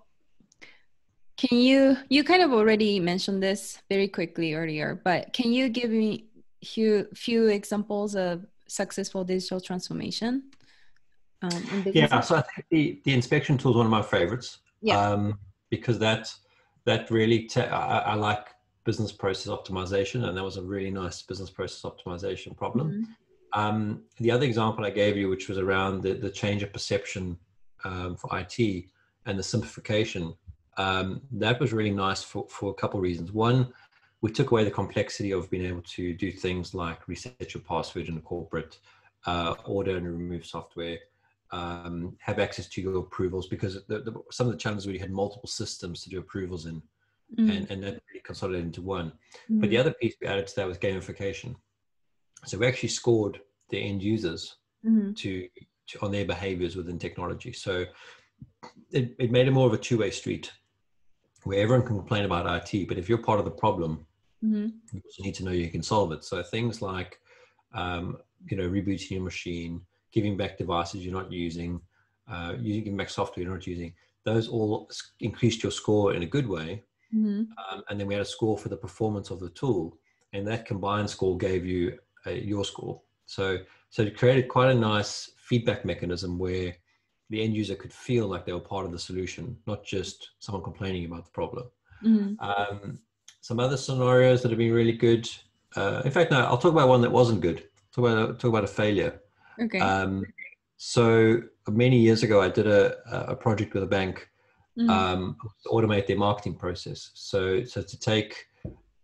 can 1.39 1.57
you, 1.57 1.95
you 2.09 2.25
kind 2.25 2.43
of 2.43 2.51
already 2.51 2.99
mentioned 2.99 3.41
this 3.41 3.81
very 3.87 4.09
quickly 4.09 4.55
earlier, 4.55 4.99
but 5.05 5.31
can 5.31 5.53
you 5.53 5.69
give 5.69 5.89
me 5.89 6.25
few, 6.65 7.07
few 7.15 7.47
examples 7.47 8.17
of 8.17 8.45
successful 8.67 9.23
digital 9.23 9.61
transformation? 9.61 10.43
Um, 11.41 11.85
yeah, 11.93 12.19
so 12.19 12.35
I 12.35 12.41
think 12.41 12.67
the, 12.69 13.01
the 13.05 13.13
inspection 13.13 13.57
tool 13.57 13.71
is 13.71 13.77
one 13.77 13.85
of 13.85 13.89
my 13.89 14.01
favorites. 14.01 14.57
Yeah. 14.81 14.99
Um, 14.99 15.39
because 15.69 15.99
that, 15.99 16.33
that 16.85 17.09
really, 17.11 17.43
te- 17.43 17.61
I, 17.61 17.99
I, 17.99 18.13
like 18.15 18.47
business 18.83 19.11
process 19.11 19.51
optimization, 19.51 20.27
and 20.27 20.37
that 20.37 20.43
was 20.43 20.57
a 20.57 20.61
really 20.61 20.91
nice 20.91 21.21
business 21.21 21.49
process 21.49 21.89
optimization 21.89 22.55
problem. 22.55 22.91
Mm-hmm. 22.91 23.59
Um, 23.59 24.03
the 24.19 24.31
other 24.31 24.45
example 24.45 24.85
I 24.85 24.91
gave 24.91 25.17
you, 25.17 25.29
which 25.29 25.49
was 25.49 25.57
around 25.57 26.03
the, 26.03 26.13
the 26.13 26.29
change 26.29 26.63
of 26.63 26.71
perception 26.71 27.37
um, 27.83 28.15
for 28.15 28.29
IT 28.37 28.85
and 29.25 29.37
the 29.37 29.43
simplification 29.43 30.35
um, 30.79 31.21
that 31.33 31.59
was 31.59 31.73
really 31.73 31.91
nice 31.91 32.23
for, 32.23 32.47
for 32.49 32.71
a 32.71 32.73
couple 32.73 32.99
of 32.99 33.03
reasons. 33.03 33.33
One, 33.33 33.73
we 34.21 34.31
took 34.31 34.51
away 34.51 34.63
the 34.63 34.71
complexity 34.71 35.31
of 35.31 35.51
being 35.51 35.65
able 35.65 35.81
to 35.81 36.13
do 36.13 36.31
things 36.31 36.73
like 36.73 37.05
reset 37.07 37.53
your 37.53 37.61
password 37.63 38.07
in 38.07 38.17
a 38.17 38.21
corporate, 38.21 38.79
uh, 39.25 39.55
order 39.65 39.97
and 39.97 40.07
remove 40.07 40.45
software, 40.45 40.97
um, 41.51 42.15
have 42.19 42.39
access 42.39 42.67
to 42.67 42.81
your 42.81 42.97
approvals 42.99 43.47
because 43.47 43.79
the, 43.87 43.99
the, 43.99 44.13
some 44.31 44.47
of 44.47 44.53
the 44.53 44.59
challenges 44.59 44.87
we 44.87 44.99
had 44.99 45.11
multiple 45.11 45.49
systems 45.49 46.03
to 46.03 46.09
do 46.09 46.19
approvals 46.19 46.65
in, 46.65 46.81
mm. 47.37 47.57
and, 47.57 47.69
and 47.71 47.83
that 47.83 48.01
really 48.09 48.21
consolidated 48.23 48.67
into 48.67 48.81
one. 48.81 49.11
Mm. 49.49 49.61
But 49.61 49.69
the 49.69 49.77
other 49.77 49.93
piece 49.93 50.15
we 50.21 50.27
added 50.27 50.47
to 50.47 50.55
that 50.57 50.67
was 50.67 50.77
gamification. 50.77 51.55
So 52.45 52.57
we 52.57 52.67
actually 52.67 52.89
scored 52.89 53.41
the 53.69 53.77
end 53.77 54.01
users 54.01 54.57
mm. 54.85 55.15
to, 55.17 55.47
to 55.87 55.99
on 56.01 56.11
their 56.11 56.25
behaviors 56.25 56.75
within 56.75 56.99
technology. 56.99 57.53
So 57.53 57.85
it, 58.91 59.15
it 59.19 59.31
made 59.31 59.47
it 59.47 59.51
more 59.51 59.67
of 59.67 59.73
a 59.73 59.77
two-way 59.77 60.11
street 60.11 60.51
where 61.43 61.59
everyone 61.59 61.85
can 61.85 61.97
complain 61.97 62.25
about 62.25 62.45
IT, 62.45 62.87
but 62.87 62.97
if 62.97 63.07
you're 63.07 63.17
part 63.17 63.39
of 63.39 63.45
the 63.45 63.51
problem, 63.51 64.05
mm-hmm. 64.43 64.67
you 64.93 65.23
need 65.23 65.35
to 65.35 65.43
know 65.43 65.51
you 65.51 65.69
can 65.69 65.83
solve 65.83 66.11
it. 66.11 66.23
So 66.23 66.43
things 66.43 66.81
like, 66.81 67.19
um, 67.73 68.17
you 68.49 68.57
know, 68.57 68.67
rebooting 68.67 69.11
your 69.11 69.21
machine, 69.21 69.81
giving 70.11 70.37
back 70.37 70.57
devices 70.57 71.03
you're 71.03 71.13
not 71.13 71.31
using, 71.31 71.81
uh, 72.31 72.53
using 72.59 72.97
back 72.97 73.09
software 73.09 73.43
you're 73.43 73.53
not 73.53 73.67
using, 73.67 73.93
those 74.25 74.47
all 74.47 74.89
increased 75.19 75.63
your 75.63 75.71
score 75.71 76.13
in 76.13 76.23
a 76.23 76.27
good 76.27 76.47
way. 76.47 76.83
Mm-hmm. 77.13 77.43
Um, 77.73 77.83
and 77.89 77.99
then 77.99 78.07
we 78.07 78.13
had 78.13 78.21
a 78.21 78.25
score 78.25 78.57
for 78.57 78.69
the 78.69 78.77
performance 78.77 79.31
of 79.31 79.39
the 79.39 79.49
tool, 79.49 79.97
and 80.33 80.47
that 80.47 80.65
combined 80.65 81.09
score 81.09 81.37
gave 81.37 81.65
you 81.65 81.97
your 82.25 82.65
score. 82.65 83.01
So, 83.25 83.57
so 83.89 84.03
it 84.03 84.17
created 84.17 84.47
quite 84.47 84.69
a 84.69 84.75
nice 84.75 85.31
feedback 85.37 85.85
mechanism 85.85 86.37
where 86.37 86.75
the 87.29 87.41
end 87.41 87.55
user 87.55 87.75
could 87.75 87.93
feel 87.93 88.27
like 88.27 88.45
they 88.45 88.53
were 88.53 88.59
part 88.59 88.85
of 88.85 88.91
the 88.91 88.99
solution, 88.99 89.57
not 89.67 89.83
just 89.83 90.31
someone 90.39 90.63
complaining 90.63 91.05
about 91.05 91.25
the 91.25 91.31
problem. 91.31 91.67
Mm-hmm. 92.03 92.43
Um, 92.43 92.99
some 93.41 93.59
other 93.59 93.77
scenarios 93.77 94.41
that 94.41 94.49
have 94.49 94.57
been 94.57 94.73
really 94.73 94.93
good. 94.93 95.29
Uh, 95.75 96.01
in 96.05 96.11
fact, 96.11 96.31
no, 96.31 96.41
I'll 96.41 96.57
talk 96.57 96.73
about 96.73 96.87
one 96.87 97.01
that 97.01 97.11
wasn't 97.11 97.41
good. 97.41 97.63
Talk 97.93 98.05
about 98.05 98.39
talk 98.39 98.49
about 98.49 98.63
a 98.63 98.67
failure. 98.67 99.21
Okay. 99.61 99.79
Um, 99.79 100.25
so 100.77 101.41
many 101.67 101.99
years 101.99 102.23
ago, 102.23 102.41
I 102.41 102.49
did 102.49 102.67
a 102.67 102.95
a 103.31 103.35
project 103.35 103.73
with 103.73 103.83
a 103.83 103.87
bank 103.87 104.29
mm-hmm. 104.77 104.89
um, 104.89 105.37
to 105.63 105.69
automate 105.69 106.07
their 106.07 106.17
marketing 106.17 106.55
process. 106.55 107.11
So 107.13 107.63
so 107.63 107.81
to 107.81 107.99
take 107.99 108.45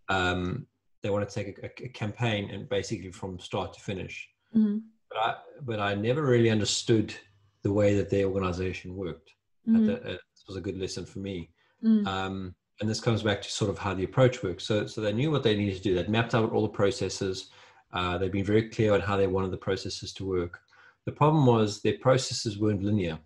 um, 0.08 0.66
they 1.02 1.10
want 1.10 1.28
to 1.28 1.34
take 1.34 1.58
a, 1.58 1.84
a, 1.84 1.88
campaign 1.88 2.50
and 2.50 2.68
basically 2.68 3.10
from 3.10 3.38
start 3.38 3.72
to 3.74 3.80
finish. 3.80 4.28
Mm-hmm. 4.54 4.78
But 5.10 5.18
I 5.18 5.34
but 5.62 5.80
I 5.80 5.94
never 5.94 6.22
really 6.22 6.50
understood 6.50 7.14
the 7.62 7.72
way 7.72 7.94
that 7.96 8.10
their 8.10 8.26
organization 8.26 8.96
worked. 8.96 9.30
Mm-hmm. 9.68 9.86
That, 9.86 10.04
that, 10.04 10.20
was 10.46 10.56
a 10.56 10.60
good 10.60 10.78
lesson 10.78 11.04
for 11.04 11.18
me. 11.18 11.50
Mm-hmm. 11.84 12.06
Um, 12.06 12.54
and 12.80 12.88
this 12.88 13.00
comes 13.00 13.22
back 13.22 13.42
to 13.42 13.50
sort 13.50 13.70
of 13.70 13.78
how 13.78 13.94
the 13.94 14.04
approach 14.04 14.42
works. 14.42 14.64
So, 14.64 14.86
so 14.86 15.00
they 15.00 15.12
knew 15.12 15.30
what 15.30 15.42
they 15.42 15.56
needed 15.56 15.76
to 15.76 15.82
do. 15.82 15.94
They'd 15.94 16.08
mapped 16.08 16.36
out 16.36 16.52
all 16.52 16.62
the 16.62 16.68
processes. 16.68 17.50
Uh, 17.92 18.18
they'd 18.18 18.32
been 18.32 18.44
very 18.44 18.68
clear 18.68 18.94
on 18.94 19.00
how 19.00 19.16
they 19.16 19.26
wanted 19.26 19.50
the 19.50 19.56
processes 19.56 20.12
to 20.14 20.26
work. 20.26 20.60
The 21.04 21.12
problem 21.12 21.46
was 21.46 21.80
their 21.80 21.98
processes 21.98 22.58
weren't 22.58 22.82
linear. 22.82 23.18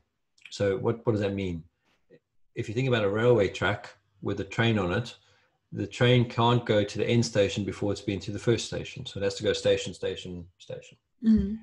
So, 0.50 0.76
what, 0.78 1.04
what 1.04 1.12
does 1.12 1.22
that 1.22 1.34
mean? 1.34 1.64
If 2.54 2.68
you 2.68 2.74
think 2.74 2.88
about 2.88 3.04
a 3.04 3.10
railway 3.10 3.48
track 3.48 3.94
with 4.22 4.40
a 4.40 4.44
train 4.44 4.78
on 4.78 4.92
it, 4.92 5.16
the 5.72 5.86
train 5.86 6.28
can't 6.28 6.66
go 6.66 6.82
to 6.82 6.98
the 6.98 7.06
end 7.06 7.24
station 7.24 7.64
before 7.64 7.92
it's 7.92 8.00
been 8.00 8.20
to 8.20 8.32
the 8.32 8.38
first 8.38 8.66
station. 8.66 9.06
So 9.06 9.20
it 9.20 9.22
has 9.22 9.36
to 9.36 9.44
go 9.44 9.52
station, 9.52 9.94
station, 9.94 10.44
station. 10.58 10.98
Mm-hmm 11.24 11.54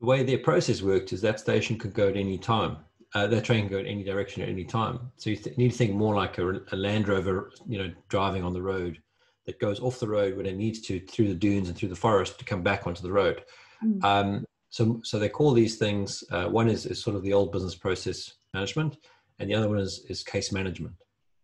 the 0.00 0.06
way 0.06 0.22
their 0.22 0.38
process 0.38 0.82
worked 0.82 1.12
is 1.12 1.20
that 1.22 1.40
station 1.40 1.78
could 1.78 1.94
go 1.94 2.08
at 2.08 2.16
any 2.16 2.38
time. 2.38 2.78
Uh, 3.14 3.26
that 3.26 3.44
train 3.44 3.62
can 3.62 3.68
go 3.70 3.78
in 3.78 3.86
any 3.86 4.04
direction 4.04 4.42
at 4.42 4.48
any 4.48 4.64
time. 4.64 5.10
So 5.16 5.30
you 5.30 5.36
th- 5.36 5.56
need 5.56 5.70
to 5.70 5.76
think 5.76 5.94
more 5.94 6.14
like 6.14 6.38
a, 6.38 6.60
a, 6.72 6.76
Land 6.76 7.08
Rover, 7.08 7.50
you 7.66 7.78
know, 7.78 7.90
driving 8.08 8.44
on 8.44 8.52
the 8.52 8.60
road 8.60 9.00
that 9.48 9.58
goes 9.58 9.80
off 9.80 9.98
the 9.98 10.06
road 10.06 10.36
when 10.36 10.44
it 10.44 10.56
needs 10.56 10.80
to 10.82 11.00
through 11.00 11.28
the 11.28 11.34
dunes 11.34 11.68
and 11.68 11.76
through 11.76 11.88
the 11.88 11.96
forest 11.96 12.38
to 12.38 12.44
come 12.44 12.62
back 12.62 12.86
onto 12.86 13.02
the 13.02 13.10
road. 13.10 13.42
Mm. 13.82 14.04
Um, 14.04 14.44
so, 14.68 15.00
so 15.02 15.18
they 15.18 15.30
call 15.30 15.52
these 15.52 15.76
things. 15.76 16.22
Uh, 16.30 16.48
one 16.48 16.68
is, 16.68 16.84
is 16.84 17.02
sort 17.02 17.16
of 17.16 17.22
the 17.22 17.32
old 17.32 17.50
business 17.50 17.74
process 17.74 18.34
management, 18.52 18.98
and 19.38 19.48
the 19.48 19.54
other 19.54 19.70
one 19.70 19.78
is, 19.78 20.04
is 20.10 20.22
case 20.22 20.52
management. 20.52 20.94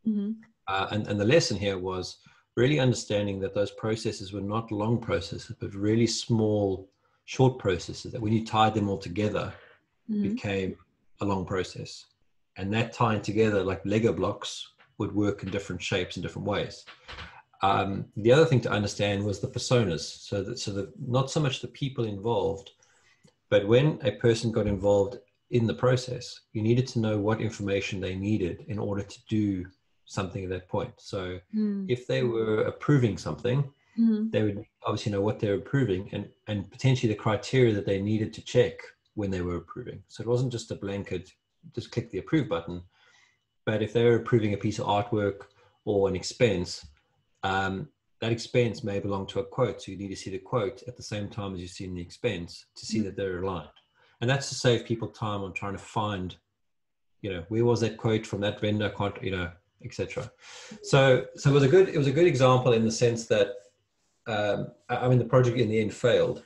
Mm-hmm. 0.06 0.32
Uh, 0.68 0.87
and, 0.90 1.06
and 1.06 1.18
the 1.18 1.25
lesson 1.25 1.56
here 1.56 1.78
was 1.78 2.18
really 2.58 2.78
understanding 2.78 3.40
that 3.40 3.54
those 3.54 3.70
processes 3.70 4.34
were 4.34 4.42
not 4.42 4.70
long 4.70 5.00
processes, 5.00 5.56
but 5.58 5.75
really 5.75 6.06
small 6.06 6.90
short 7.25 7.58
processes 7.58 8.12
that 8.12 8.20
when 8.20 8.34
you 8.34 8.44
tied 8.44 8.75
them 8.75 8.90
all 8.90 8.99
together 8.99 9.50
mm-hmm. 10.11 10.34
became 10.34 10.76
a 11.23 11.25
long 11.25 11.46
process 11.46 12.04
and 12.56 12.73
that 12.73 12.92
tying 12.92 13.23
together 13.23 13.64
like 13.64 13.80
lego 13.87 14.12
blocks 14.12 14.68
would 14.99 15.14
work 15.14 15.42
in 15.42 15.50
different 15.50 15.80
shapes 15.80 16.16
in 16.16 16.23
different 16.23 16.46
ways 16.46 16.84
um, 17.64 18.06
the 18.16 18.33
other 18.33 18.44
thing 18.44 18.61
to 18.61 18.71
understand 18.71 19.25
was 19.25 19.40
the 19.40 19.49
personas 19.49 20.00
so 20.00 20.42
that 20.42 20.59
so 20.59 20.73
that 20.73 20.88
not 21.00 21.30
so 21.30 21.40
much 21.40 21.61
the 21.61 21.68
people 21.68 22.04
involved 22.04 22.71
but 23.50 23.66
when 23.66 23.99
a 24.02 24.12
person 24.12 24.50
got 24.52 24.66
involved 24.66 25.18
in 25.50 25.66
the 25.66 25.75
process 25.75 26.40
you 26.52 26.62
needed 26.62 26.87
to 26.87 26.99
know 26.99 27.18
what 27.18 27.40
information 27.40 28.00
they 28.00 28.14
needed 28.14 28.64
in 28.68 28.78
order 28.78 29.02
to 29.02 29.18
do 29.28 29.64
something 30.06 30.44
at 30.44 30.50
that 30.50 30.68
point 30.68 30.92
so 30.99 31.38
mm. 31.54 31.85
if 31.88 32.06
they 32.06 32.23
were 32.23 32.62
approving 32.62 33.16
something 33.16 33.62
mm-hmm. 33.99 34.28
they 34.30 34.42
would 34.42 34.64
obviously 34.85 35.12
know 35.12 35.21
what 35.21 35.40
they're 35.40 35.54
approving 35.54 36.09
and, 36.12 36.28
and 36.47 36.71
potentially 36.71 37.12
the 37.12 37.18
criteria 37.18 37.73
that 37.73 37.87
they 37.87 38.00
needed 38.00 38.33
to 38.35 38.42
check 38.42 38.75
when 39.14 39.30
they 39.30 39.40
were 39.40 39.56
approving. 39.56 40.02
So 40.09 40.23
it 40.23 40.28
wasn't 40.28 40.52
just 40.52 40.71
a 40.71 40.76
blanket, 40.76 41.33
just 41.75 41.90
click 41.90 42.11
the 42.11 42.18
approve 42.18 42.49
button. 42.49 42.83
But 43.64 43.83
if 43.83 43.92
they 43.92 44.04
were 44.04 44.16
approving 44.16 44.52
a 44.52 44.59
piece 44.59 44.78
of 44.78 44.87
artwork 44.87 45.42
or 45.85 46.09
an 46.09 46.16
expense, 46.16 46.87
um, 47.44 47.88
that 48.20 48.32
expense 48.32 48.82
may 48.82 48.98
belong 48.98 49.26
to 49.28 49.40
a 49.40 49.44
quote. 49.44 49.82
So 49.82 49.92
you 49.92 49.98
need 49.98 50.08
to 50.08 50.16
see 50.16 50.30
the 50.30 50.38
quote 50.38 50.82
at 50.88 50.96
the 50.96 51.02
same 51.02 51.28
time 51.28 51.54
as 51.54 51.60
you're 51.60 51.68
seeing 51.68 51.94
the 51.94 52.00
expense 52.00 52.66
to 52.74 52.86
see 52.86 52.98
mm-hmm. 52.98 53.06
that 53.06 53.16
they're 53.16 53.42
aligned. 53.42 53.68
and 54.20 54.30
that's 54.30 54.48
to 54.48 54.54
save 54.54 54.86
people 54.86 55.08
time 55.08 55.42
on 55.42 55.52
trying 55.52 55.74
to 55.74 55.78
find, 55.78 56.36
you 57.20 57.30
know, 57.30 57.44
where 57.48 57.64
was 57.64 57.80
that 57.80 57.98
quote 57.98 58.26
from 58.26 58.40
that 58.40 58.60
vendor, 58.60 58.92
you 59.20 59.30
know, 59.30 59.50
etc. 59.84 60.30
So, 60.82 61.26
so 61.36 61.50
it 61.50 61.52
was 61.52 61.62
a 61.62 61.68
good, 61.68 61.90
it 61.90 61.98
was 61.98 62.06
a 62.06 62.12
good 62.12 62.26
example 62.26 62.72
in 62.72 62.84
the 62.84 62.90
sense 62.90 63.26
that, 63.26 63.48
um, 64.26 64.68
I 64.88 65.06
mean, 65.08 65.18
the 65.18 65.26
project 65.26 65.58
in 65.58 65.68
the 65.68 65.80
end 65.80 65.92
failed, 65.92 66.44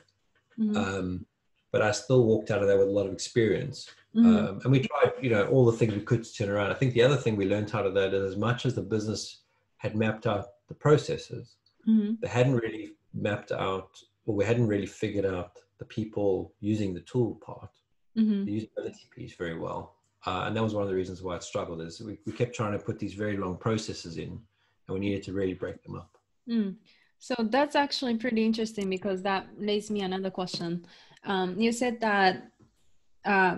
mm-hmm. 0.59 0.75
um, 0.75 1.25
but 1.71 1.81
I 1.81 1.91
still 1.91 2.25
walked 2.25 2.51
out 2.51 2.61
of 2.61 2.67
there 2.67 2.77
with 2.77 2.89
a 2.89 2.91
lot 2.91 3.07
of 3.07 3.13
experience. 3.13 3.89
Mm-hmm. 4.13 4.35
Um, 4.35 4.61
and 4.63 4.71
we 4.71 4.79
tried, 4.79 5.13
you 5.21 5.29
know, 5.29 5.47
all 5.47 5.65
the 5.65 5.77
things 5.77 5.93
we 5.93 6.01
could 6.01 6.25
to 6.25 6.33
turn 6.33 6.49
around. 6.49 6.71
I 6.71 6.73
think 6.73 6.93
the 6.93 7.03
other 7.03 7.15
thing 7.15 7.37
we 7.37 7.45
learned 7.45 7.73
out 7.73 7.85
of 7.85 7.93
that 7.93 8.13
is 8.13 8.33
as 8.33 8.37
much 8.37 8.65
as 8.65 8.75
the 8.75 8.81
business 8.81 9.43
had 9.77 9.95
mapped 9.95 10.27
out 10.27 10.47
the 10.69 10.75
processes, 10.75 11.57
mm-hmm. 11.87 12.13
they 12.21 12.27
hadn't 12.27 12.55
really 12.55 12.93
mapped 13.13 13.51
out, 13.51 13.91
or 14.25 14.35
we 14.35 14.45
hadn't 14.45 14.67
really 14.67 14.85
figured 14.85 15.25
out 15.25 15.57
the 15.79 15.85
people 15.85 16.53
using 16.61 16.93
the 16.93 17.01
tool 17.01 17.39
part, 17.43 17.71
mm-hmm. 18.17 18.45
the 18.45 18.61
usability 18.61 19.09
piece 19.13 19.35
very 19.35 19.57
well. 19.57 19.95
Uh, 20.25 20.43
and 20.45 20.55
that 20.55 20.63
was 20.63 20.73
one 20.73 20.83
of 20.83 20.89
the 20.89 20.95
reasons 20.95 21.21
why 21.21 21.35
it 21.35 21.43
struggled 21.43 21.81
is 21.81 22.01
we, 22.01 22.17
we 22.25 22.31
kept 22.31 22.53
trying 22.53 22.73
to 22.73 22.79
put 22.79 22.99
these 22.99 23.13
very 23.13 23.37
long 23.37 23.57
processes 23.57 24.17
in 24.17 24.39
and 24.87 24.93
we 24.93 24.99
needed 24.99 25.23
to 25.23 25.33
really 25.33 25.53
break 25.53 25.81
them 25.83 25.95
up. 25.95 26.17
Mm. 26.47 26.75
So 27.19 27.35
that's 27.39 27.75
actually 27.75 28.15
pretty 28.17 28.45
interesting 28.45 28.89
because 28.89 29.21
that 29.23 29.47
lays 29.57 29.89
me 29.89 30.01
another 30.01 30.29
question. 30.29 30.85
Um, 31.23 31.59
you 31.59 31.71
said 31.71 31.99
that 32.01 32.51
uh, 33.25 33.57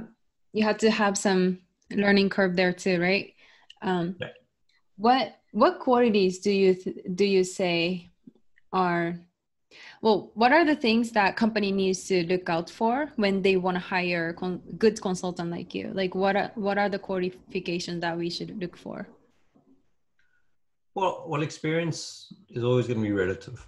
you 0.54 0.64
had 0.64 0.80
to 0.80 0.92
have 0.92 1.18
some 1.18 1.60
learning 1.92 2.30
curve 2.30 2.56
there 2.56 2.74
too, 2.74 3.00
right? 3.02 3.34
Um, 3.82 4.16
yeah. 4.20 4.28
What 4.98 5.41
what 5.52 5.80
qualities 5.80 6.40
do 6.40 6.52
you 6.52 6.74
th- 6.74 6.98
do 7.16 7.26
you 7.26 7.44
say 7.44 8.10
are 8.74 9.20
well, 10.02 10.32
what 10.34 10.52
are 10.52 10.66
the 10.66 10.76
things 10.76 11.12
that 11.12 11.36
company 11.36 11.72
needs 11.72 12.06
to 12.06 12.26
look 12.26 12.50
out 12.50 12.70
for 12.70 13.12
when 13.18 13.42
they 13.42 13.56
want 13.56 13.76
to 13.76 13.80
hire 13.80 14.34
con- 14.34 14.62
good 14.78 15.00
consultant 15.02 15.52
like 15.52 15.76
you? 15.76 15.92
Like 15.94 16.16
what 16.16 16.36
are, 16.36 16.52
what 16.56 16.78
are 16.78 16.90
the 16.90 17.00
qualifications 17.00 18.02
that 18.02 18.18
we 18.18 18.30
should 18.30 18.60
look 18.60 18.76
for? 18.76 19.08
Well, 20.96 21.26
well, 21.28 21.42
experience 21.42 22.34
is 22.50 22.64
always 22.64 22.88
going 22.88 23.00
to 23.00 23.04
be 23.04 23.14
relative. 23.14 23.66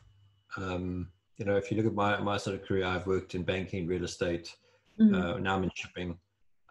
Um, 0.57 1.07
you 1.37 1.45
know, 1.45 1.55
if 1.55 1.71
you 1.71 1.77
look 1.77 1.85
at 1.85 1.93
my, 1.93 2.19
my 2.19 2.37
sort 2.37 2.55
of 2.55 2.65
career, 2.65 2.85
I've 2.85 3.07
worked 3.07 3.35
in 3.35 3.43
banking, 3.43 3.87
real 3.87 4.03
estate, 4.03 4.55
mm-hmm. 4.99 5.15
uh, 5.15 5.37
now 5.37 5.55
I'm 5.55 5.63
in 5.63 5.71
shipping. 5.75 6.17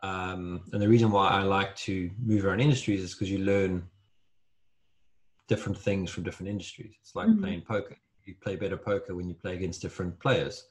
Um, 0.02 0.62
and 0.72 0.82
the 0.82 0.88
reason 0.88 1.10
why 1.10 1.28
I 1.28 1.42
like 1.42 1.74
to 1.76 2.10
move 2.20 2.44
around 2.44 2.60
industries 2.60 3.02
is 3.02 3.14
because 3.14 3.30
you 3.30 3.38
learn 3.38 3.88
different 5.48 5.78
things 5.78 6.10
from 6.10 6.22
different 6.22 6.50
industries. 6.50 6.94
It's 7.00 7.14
like 7.14 7.28
mm-hmm. 7.28 7.42
playing 7.42 7.62
poker 7.62 7.96
you 8.24 8.34
play 8.40 8.56
better 8.56 8.76
poker 8.76 9.14
when 9.14 9.28
you 9.28 9.34
play 9.34 9.54
against 9.54 9.82
different 9.82 10.18
players. 10.20 10.66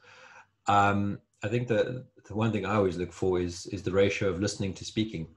Um, 0.68 1.20
I 1.44 1.48
think 1.48 1.68
that 1.70 2.06
the 2.28 2.36
one 2.36 2.52
thing 2.52 2.66
I 2.66 2.76
always 2.76 2.98
look 2.98 3.12
for 3.12 3.40
is 3.40 3.66
is 3.68 3.84
the 3.84 3.92
ratio 3.92 4.30
of 4.30 4.40
listening 4.40 4.74
to 4.76 4.86
speaking. 4.86 5.28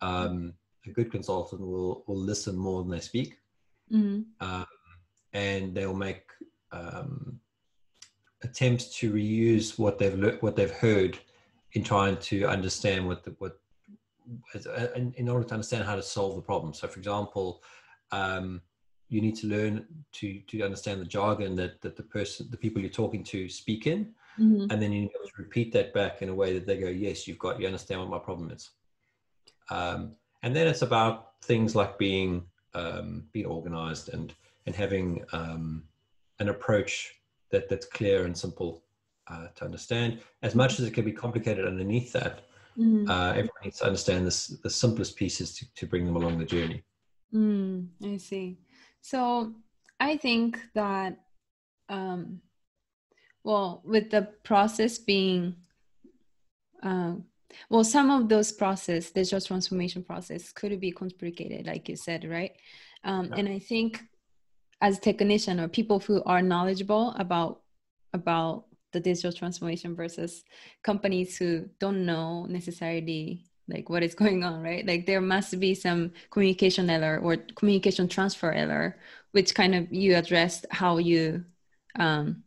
Um, 0.00 0.54
a 0.86 0.90
good 0.90 1.10
consultant 1.10 1.60
will 1.60 2.04
will 2.06 2.16
listen 2.16 2.56
more 2.56 2.82
than 2.82 2.90
they 2.90 3.00
speak, 3.00 3.38
mm-hmm. 3.92 4.22
um, 4.46 4.66
and 5.32 5.74
they'll 5.74 5.94
make 5.94 6.24
um, 6.72 7.38
attempts 8.42 8.96
to 8.98 9.12
reuse 9.12 9.78
what 9.78 9.98
they've 9.98 10.18
le- 10.18 10.38
what 10.40 10.56
they've 10.56 10.70
heard 10.70 11.18
in 11.72 11.84
trying 11.84 12.16
to 12.16 12.46
understand 12.46 13.06
what 13.06 13.24
the, 13.24 13.34
what 13.38 13.60
in 15.16 15.28
order 15.28 15.46
to 15.46 15.54
understand 15.54 15.84
how 15.84 15.94
to 15.94 16.02
solve 16.02 16.34
the 16.34 16.42
problem. 16.42 16.72
So, 16.72 16.88
for 16.88 16.98
example, 16.98 17.62
um, 18.12 18.60
you 19.08 19.20
need 19.20 19.36
to 19.36 19.46
learn 19.46 19.84
to 20.12 20.40
to 20.40 20.62
understand 20.62 21.00
the 21.00 21.04
jargon 21.04 21.54
that 21.56 21.80
that 21.80 21.96
the 21.96 22.02
person 22.02 22.48
the 22.50 22.56
people 22.56 22.80
you're 22.80 22.90
talking 22.90 23.22
to 23.22 23.48
speak 23.48 23.86
in 23.86 24.06
mm-hmm. 24.38 24.70
and 24.70 24.82
then 24.82 24.92
you 24.92 25.02
need 25.02 25.10
to 25.10 25.32
repeat 25.38 25.72
that 25.72 25.92
back 25.94 26.22
in 26.22 26.28
a 26.28 26.34
way 26.34 26.52
that 26.52 26.66
they 26.66 26.78
go 26.78 26.88
yes 26.88 27.26
you've 27.26 27.38
got 27.38 27.60
you 27.60 27.66
understand 27.66 28.00
what 28.00 28.10
my 28.10 28.18
problem 28.18 28.50
is 28.50 28.70
um, 29.70 30.12
and 30.42 30.54
then 30.54 30.66
it's 30.66 30.82
about 30.82 31.32
things 31.42 31.74
like 31.74 31.98
being 31.98 32.44
um, 32.74 33.24
being 33.32 33.46
organized 33.46 34.10
and 34.12 34.34
and 34.66 34.74
having 34.74 35.24
um, 35.32 35.84
an 36.40 36.48
approach 36.48 37.14
that 37.50 37.68
that's 37.68 37.86
clear 37.86 38.24
and 38.24 38.36
simple 38.36 38.82
uh, 39.28 39.46
to 39.54 39.64
understand 39.64 40.20
as 40.42 40.54
much 40.54 40.78
as 40.78 40.86
it 40.86 40.94
can 40.94 41.04
be 41.04 41.12
complicated 41.12 41.66
underneath 41.66 42.12
that 42.12 42.44
mm-hmm. 42.76 43.08
uh, 43.08 43.30
everyone 43.30 43.62
needs 43.64 43.78
to 43.78 43.86
understand 43.86 44.26
this 44.26 44.48
the 44.48 44.70
simplest 44.70 45.16
pieces 45.16 45.54
to, 45.54 45.64
to 45.74 45.86
bring 45.86 46.04
them 46.04 46.16
along 46.16 46.38
the 46.38 46.44
journey 46.44 46.82
mm, 47.32 47.86
i 48.04 48.16
see 48.16 48.58
so 49.00 49.54
I 50.00 50.16
think 50.16 50.58
that, 50.74 51.18
um, 51.88 52.40
well, 53.44 53.82
with 53.84 54.10
the 54.10 54.28
process 54.42 54.98
being, 54.98 55.56
uh, 56.82 57.14
well, 57.70 57.84
some 57.84 58.10
of 58.10 58.28
those 58.28 58.52
process, 58.52 59.10
digital 59.10 59.40
transformation 59.40 60.02
process, 60.02 60.52
could 60.52 60.78
be 60.80 60.90
complicated, 60.90 61.66
like 61.66 61.88
you 61.88 61.96
said, 61.96 62.28
right? 62.28 62.52
Um, 63.04 63.26
yeah. 63.26 63.36
And 63.36 63.48
I 63.48 63.58
think 63.58 64.02
as 64.80 64.98
technician 64.98 65.60
or 65.60 65.68
people 65.68 66.00
who 66.00 66.22
are 66.24 66.42
knowledgeable 66.42 67.14
about 67.18 67.62
about 68.12 68.64
the 68.92 69.00
digital 69.00 69.32
transformation 69.32 69.94
versus 69.94 70.42
companies 70.82 71.36
who 71.36 71.68
don't 71.78 72.04
know 72.04 72.46
necessarily 72.46 73.44
like 73.68 73.88
what 73.88 74.02
is 74.02 74.14
going 74.14 74.44
on 74.44 74.62
right? 74.62 74.86
Like 74.86 75.06
there 75.06 75.20
must 75.20 75.58
be 75.58 75.74
some 75.74 76.12
communication 76.30 76.88
error 76.90 77.18
or 77.18 77.36
communication 77.56 78.08
transfer 78.08 78.52
error 78.52 78.96
which 79.32 79.54
kind 79.54 79.74
of 79.74 79.92
you 79.92 80.16
addressed 80.16 80.66
how 80.70 80.98
you 80.98 81.44
um 81.98 82.42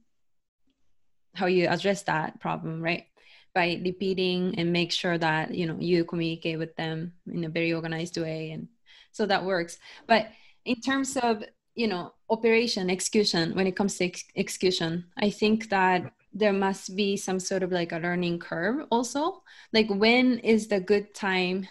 how 1.36 1.46
you 1.46 1.68
address 1.68 2.04
that 2.04 2.40
problem 2.40 2.82
right? 2.82 3.06
By 3.54 3.82
repeating 3.84 4.56
and 4.58 4.72
make 4.72 4.92
sure 4.92 5.18
that 5.18 5.54
you 5.54 5.66
know 5.66 5.78
you 5.80 6.06
communicate 6.06 6.60
with 6.60 6.76
them 6.76 7.14
in 7.28 7.44
a 7.44 7.50
very 7.50 7.74
organized 7.74 8.18
way 8.18 8.52
and 8.52 8.68
so 9.12 9.26
that 9.26 9.44
works. 9.44 9.80
But 10.08 10.30
in 10.66 10.80
terms 10.82 11.18
of 11.18 11.44
you 11.76 11.88
know 11.88 12.14
operation 12.30 12.90
execution 12.90 13.56
when 13.56 13.66
it 13.68 13.76
comes 13.76 13.98
to 13.98 14.06
ex- 14.06 14.26
execution 14.36 15.06
i 15.18 15.30
think 15.30 15.70
that 15.70 16.12
there 16.34 16.54
must 16.54 16.96
be 16.96 17.18
some 17.18 17.39
sort 17.39 17.63
of 17.63 17.72
like 17.72 17.92
a 17.92 18.00
learning 18.00 18.39
curve 18.39 18.86
also. 18.92 19.44
Like 19.74 19.88
when 19.89 20.39
is 20.39 20.68
the 20.68 20.80
good 20.80 21.13
time 21.13 21.68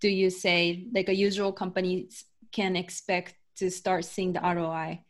do 0.00 0.08
you 0.08 0.30
say 0.30 0.86
like 0.94 1.08
a 1.08 1.14
usual 1.14 1.52
company 1.52 2.08
can 2.52 2.76
expect 2.76 3.34
to 3.56 3.70
start 3.70 4.04
seeing 4.04 4.32
the 4.32 4.40
roi 4.40 5.00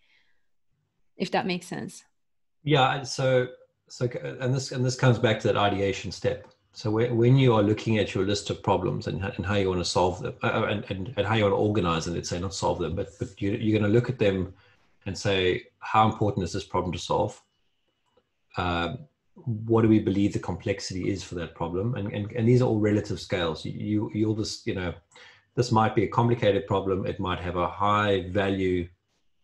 if 1.16 1.30
that 1.32 1.46
makes 1.46 1.66
sense. 1.66 2.04
Yeah 2.62 3.02
so 3.02 3.48
so 3.88 4.08
and 4.40 4.54
this 4.54 4.72
and 4.72 4.84
this 4.84 4.96
comes 4.96 5.18
back 5.18 5.40
to 5.40 5.48
that 5.48 5.56
ideation 5.56 6.10
step. 6.10 6.48
So 6.72 6.90
when 6.90 7.36
you 7.36 7.54
are 7.54 7.62
looking 7.62 7.96
at 7.96 8.14
your 8.14 8.26
list 8.26 8.50
of 8.50 8.62
problems 8.62 9.06
and, 9.06 9.24
and 9.24 9.46
how 9.46 9.54
you 9.54 9.70
want 9.70 9.80
to 9.80 9.84
solve 9.84 10.20
them 10.20 10.34
uh, 10.42 10.48
uh, 10.48 10.66
and, 10.66 10.84
and, 10.90 11.14
and 11.16 11.26
how 11.26 11.34
you 11.34 11.44
want 11.44 11.54
to 11.54 11.58
organize 11.58 12.04
them 12.04 12.14
let's 12.14 12.28
say 12.28 12.38
not 12.38 12.54
solve 12.54 12.78
them 12.78 12.94
but 12.94 13.08
but 13.18 13.40
you, 13.40 13.52
you're 13.52 13.78
going 13.78 13.90
to 13.90 13.96
look 13.96 14.10
at 14.10 14.18
them 14.18 14.52
and 15.06 15.16
say 15.16 15.64
how 15.78 16.06
important 16.06 16.44
is 16.44 16.52
this 16.52 16.64
problem 16.64 16.92
to 16.92 16.98
solve 16.98 17.40
um, 18.56 18.98
what 19.44 19.82
do 19.82 19.88
we 19.88 19.98
believe 19.98 20.32
the 20.32 20.38
complexity 20.38 21.10
is 21.10 21.22
for 21.22 21.34
that 21.36 21.54
problem? 21.54 21.94
And, 21.94 22.12
and, 22.12 22.32
and 22.32 22.48
these 22.48 22.62
are 22.62 22.66
all 22.66 22.80
relative 22.80 23.20
scales. 23.20 23.64
You 23.64 24.10
you'll 24.14 24.34
just 24.34 24.66
you 24.66 24.74
know 24.74 24.94
this 25.54 25.72
might 25.72 25.94
be 25.94 26.04
a 26.04 26.08
complicated 26.08 26.66
problem. 26.66 27.06
It 27.06 27.20
might 27.20 27.40
have 27.40 27.56
a 27.56 27.68
high 27.68 28.28
value 28.30 28.88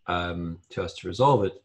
um, 0.06 0.58
to 0.70 0.82
us 0.82 0.94
to 0.94 1.08
resolve 1.08 1.44
it. 1.44 1.62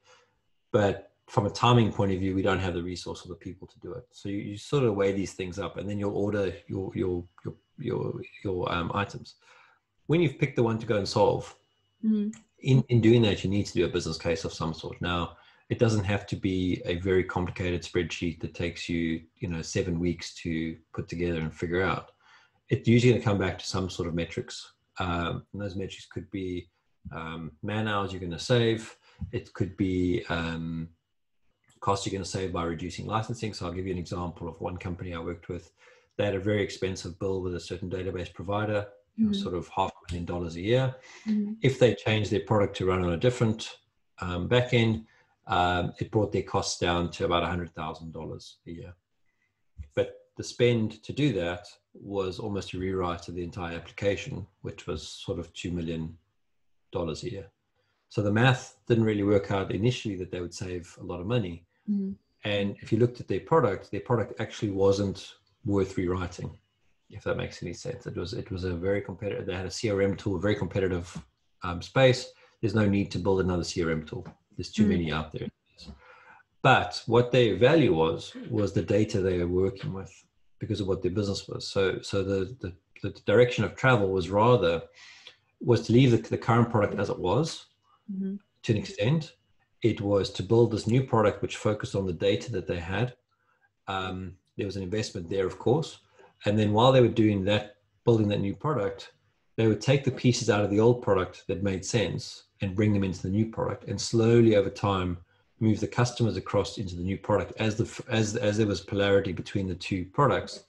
But 0.72 1.12
from 1.28 1.46
a 1.46 1.50
timing 1.50 1.92
point 1.92 2.14
of 2.14 2.20
view 2.20 2.34
we 2.34 2.42
don't 2.42 2.60
have 2.60 2.74
the 2.74 2.84
resource 2.84 3.26
or 3.26 3.30
the 3.30 3.36
people 3.36 3.68
to 3.68 3.80
do 3.80 3.94
it. 3.94 4.06
So 4.12 4.30
you, 4.30 4.38
you 4.38 4.58
sort 4.58 4.84
of 4.84 4.96
weigh 4.96 5.12
these 5.12 5.34
things 5.34 5.60
up 5.60 5.78
and 5.78 5.90
then 5.90 6.00
you'll 6.00 6.16
order 6.16 6.54
your 6.68 6.92
your 6.96 7.24
your 7.44 7.56
your, 7.78 8.22
your 8.44 8.72
um, 8.72 8.92
items. 8.94 9.36
When 10.08 10.22
you've 10.22 10.40
picked 10.40 10.56
the 10.56 10.64
one 10.64 10.80
to 10.80 10.86
go 10.86 10.98
and 10.98 11.08
solve 11.08 11.56
mm-hmm. 12.04 12.30
in 12.60 12.84
in 12.90 13.02
doing 13.02 13.22
that 13.24 13.44
you 13.44 13.50
need 13.50 13.66
to 13.68 13.74
do 13.74 13.86
a 13.86 13.90
business 13.90 14.18
case 14.18 14.46
of 14.46 14.54
some 14.54 14.74
sort. 14.74 15.02
Now 15.02 15.38
it 15.70 15.80
doesn't 15.80 16.06
have 16.06 16.26
to 16.28 16.36
be 16.36 16.82
a 16.86 16.96
very 16.96 17.24
complicated 17.24 17.82
spreadsheet 17.84 18.40
that 18.40 18.54
takes 18.54 18.88
you 18.88 19.22
you 19.38 19.50
know 19.50 19.62
seven 19.62 20.00
weeks 20.00 20.34
to 20.36 20.78
put 20.94 21.08
together 21.08 21.40
and 21.40 21.54
figure 21.54 21.82
out. 21.82 22.12
It's 22.70 22.88
usually 22.88 23.12
going 23.14 23.22
to 23.22 23.26
come 23.26 23.38
back 23.38 23.58
to 23.60 23.66
some 23.66 23.90
sort 23.90 24.08
of 24.08 24.14
metrics. 24.14 24.74
Um, 25.00 25.46
and 25.54 25.62
those 25.62 25.76
metrics 25.76 26.08
could 26.08 26.30
be 26.32 26.68
um, 27.12 27.52
man 27.64 27.88
hours 27.88 28.12
you're 28.12 28.20
going 28.20 28.32
to 28.32 28.40
save. 28.40 28.98
It 29.32 29.54
could 29.54 29.78
be 29.78 30.24
um, 30.30 30.90
costs 31.80 32.06
you're 32.06 32.12
going 32.12 32.24
to 32.24 32.30
save 32.30 32.52
by 32.52 32.64
reducing 32.64 33.06
licensing. 33.06 33.54
So 33.54 33.66
i'll 33.66 33.72
give 33.72 33.86
you 33.86 33.94
an 33.94 34.00
example 34.00 34.48
of 34.48 34.60
one 34.60 34.78
company 34.78 35.14
i 35.14 35.20
worked 35.20 35.50
with. 35.50 35.72
They 36.18 36.26
had 36.26 36.36
a 36.36 36.40
very 36.40 36.64
expensive 36.64 37.20
bill 37.20 37.42
with 37.42 37.56
a 37.56 37.60
certain 37.60 37.90
database 37.90 38.34
provider 38.34 38.88
mm-hmm. 39.20 39.34
sort 39.34 39.56
of 39.56 39.68
half 39.70 39.92
a 39.92 40.12
million 40.12 40.26
dollars 40.26 40.56
a 40.56 40.62
year. 40.62 40.96
Mm-hmm. 41.28 41.54
if 41.62 41.80
they 41.80 41.94
change 41.96 42.30
their 42.30 42.42
product 42.42 42.76
to 42.78 42.86
run 42.86 43.04
on 43.04 43.14
a 43.14 43.18
different 43.18 43.78
um, 44.20 44.50
backend 44.50 45.06
um, 45.48 45.94
it 46.00 46.12
brought 46.12 46.32
their 46.32 46.44
costs 46.44 46.80
down 46.80 47.10
to 47.12 47.26
about 47.26 47.44
$100,000 47.44 48.54
a 48.68 48.72
year. 48.72 48.94
But 49.96 50.16
the 50.36 50.44
spend 50.44 51.04
to 51.04 51.14
do 51.14 51.34
that 51.34 51.68
was 51.94 52.40
almost 52.40 52.74
a 52.74 52.80
rewrite 52.80 53.28
of 53.28 53.36
the 53.36 53.44
entire 53.44 53.76
application, 53.76 54.46
which 54.62 54.88
was 54.88 55.08
sort 55.08 55.40
of 55.40 55.52
$2 55.54 55.72
million 55.72 56.18
a 56.94 57.14
year. 57.26 57.48
So 58.10 58.22
the 58.22 58.32
math 58.32 58.78
didn't 58.88 59.04
really 59.04 59.24
work 59.24 59.52
out 59.52 59.72
initially 59.72 60.16
that 60.16 60.32
they 60.32 60.42
would 60.42 60.54
save 60.54 60.96
a 61.00 61.04
lot 61.04 61.20
of 61.20 61.28
money. 61.28 61.66
Mm-hmm. 61.90 62.12
And 62.44 62.76
if 62.82 62.92
you 62.92 63.00
looked 63.00 63.20
at 63.20 63.28
their 63.28 63.42
product, 63.42 63.92
their 63.92 64.02
product 64.02 64.40
actually 64.40 64.72
wasn't 64.72 65.34
worth 65.66 65.98
rewriting, 65.98 66.58
if 67.10 67.24
that 67.24 67.36
makes 67.36 67.62
any 67.62 67.74
sense. 67.74 68.06
It 68.08 68.16
was 68.16 68.34
it 68.34 68.50
was 68.52 68.64
a 68.64 68.74
very 68.74 69.02
competitive. 69.02 69.46
They 69.46 69.56
had 69.56 69.66
a 69.66 69.70
CRM 69.70 70.18
tool, 70.18 70.40
very 70.40 70.56
competitive 70.56 71.22
um, 71.64 71.82
space. 71.82 72.32
There's 72.62 72.76
no 72.76 72.88
need 72.88 73.12
to 73.12 73.20
build 73.20 73.42
another 73.42 73.64
CRM 73.64 74.08
tool. 74.08 74.26
There's 74.58 74.72
too 74.72 74.86
mm. 74.86 74.90
many 74.90 75.12
out 75.12 75.32
there. 75.32 75.48
But 76.64 77.02
what 77.06 77.32
their 77.32 77.56
value 77.56 77.94
was 77.94 78.34
was 78.50 78.74
the 78.74 78.82
data 78.82 79.22
they 79.22 79.38
were 79.38 79.48
working 79.48 79.94
with 79.94 80.12
because 80.60 80.82
of 80.82 80.88
what 80.88 81.02
their 81.02 81.12
business 81.12 81.48
was. 81.48 81.68
So 81.68 82.02
so 82.02 82.24
the 82.24 82.56
the, 82.62 82.74
the 83.04 83.12
direction 83.22 83.64
of 83.64 83.76
travel 83.76 84.10
was 84.10 84.30
rather 84.30 84.82
was 85.62 85.82
to 85.84 85.94
leave 85.94 86.12
the, 86.12 86.18
the 86.18 86.38
current 86.38 86.70
product 86.70 87.00
as 87.00 87.10
it 87.10 87.20
was 87.20 87.68
mm-hmm. 88.12 88.36
to 88.64 88.72
an 88.74 88.78
extent. 88.78 89.34
It 89.84 90.02
was 90.02 90.32
to 90.32 90.44
build 90.44 90.72
this 90.72 90.88
new 90.88 91.04
product 91.04 91.42
which 91.42 91.58
focused 91.58 91.96
on 91.96 92.06
the 92.06 92.14
data 92.14 92.52
that 92.52 92.68
they 92.68 92.80
had. 92.80 93.16
Um, 93.88 94.34
there 94.58 94.66
was 94.66 94.76
an 94.76 94.84
investment 94.84 95.30
there, 95.30 95.46
of 95.46 95.60
course. 95.60 96.00
And 96.46 96.58
then 96.58 96.74
while 96.74 96.92
they 96.92 97.02
were 97.02 97.08
doing 97.08 97.46
that, 97.46 97.78
building 98.04 98.28
that 98.30 98.40
new 98.40 98.56
product, 98.56 99.14
they 99.56 99.68
would 99.68 99.82
take 99.82 100.04
the 100.04 100.12
pieces 100.12 100.50
out 100.50 100.64
of 100.64 100.72
the 100.72 100.80
old 100.80 101.02
product 101.02 101.46
that 101.48 101.64
made 101.64 101.86
sense 101.86 102.47
and 102.62 102.76
bring 102.76 102.94
them 102.94 103.04
into 103.04 103.22
the 103.22 103.30
new 103.30 103.46
product. 103.46 103.86
And 103.86 104.00
slowly 104.00 104.56
over 104.56 104.70
time, 104.70 105.18
move 105.60 105.80
the 105.80 105.88
customers 105.88 106.38
across 106.38 106.78
into 106.78 106.96
the 106.96 107.04
new 107.04 107.18
product 107.18 107.54
as 107.58 107.76
the 107.76 108.04
as 108.10 108.36
as 108.36 108.58
there 108.58 108.68
was 108.68 108.82
polarity 108.82 109.32
between 109.32 109.68
the 109.68 109.76
two 109.76 110.06
products 110.06 110.64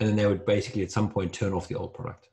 and 0.00 0.08
then 0.08 0.16
they 0.16 0.26
would 0.26 0.44
basically 0.44 0.82
at 0.82 0.90
some 0.90 1.08
point 1.08 1.32
turn 1.32 1.52
off 1.52 1.68
the 1.68 1.74
old 1.74 1.94
product 1.94 2.28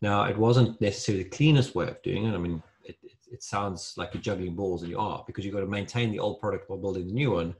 now 0.00 0.24
it 0.24 0.36
wasn't 0.36 0.80
necessarily 0.80 1.24
the 1.24 1.30
cleanest 1.30 1.74
way 1.74 1.88
of 1.88 2.00
doing 2.02 2.24
it 2.24 2.34
i 2.34 2.38
mean 2.38 2.62
it, 2.84 2.96
it, 3.02 3.12
it 3.32 3.42
sounds 3.42 3.94
like 3.96 4.14
you're 4.14 4.22
juggling 4.22 4.54
balls 4.54 4.82
and 4.82 4.90
you 4.90 4.98
are 4.98 5.24
because 5.26 5.44
you've 5.44 5.54
got 5.54 5.60
to 5.60 5.66
maintain 5.66 6.10
the 6.10 6.18
old 6.18 6.40
product 6.40 6.68
while 6.68 6.78
building 6.78 7.06
the 7.06 7.12
new 7.12 7.32
one 7.32 7.54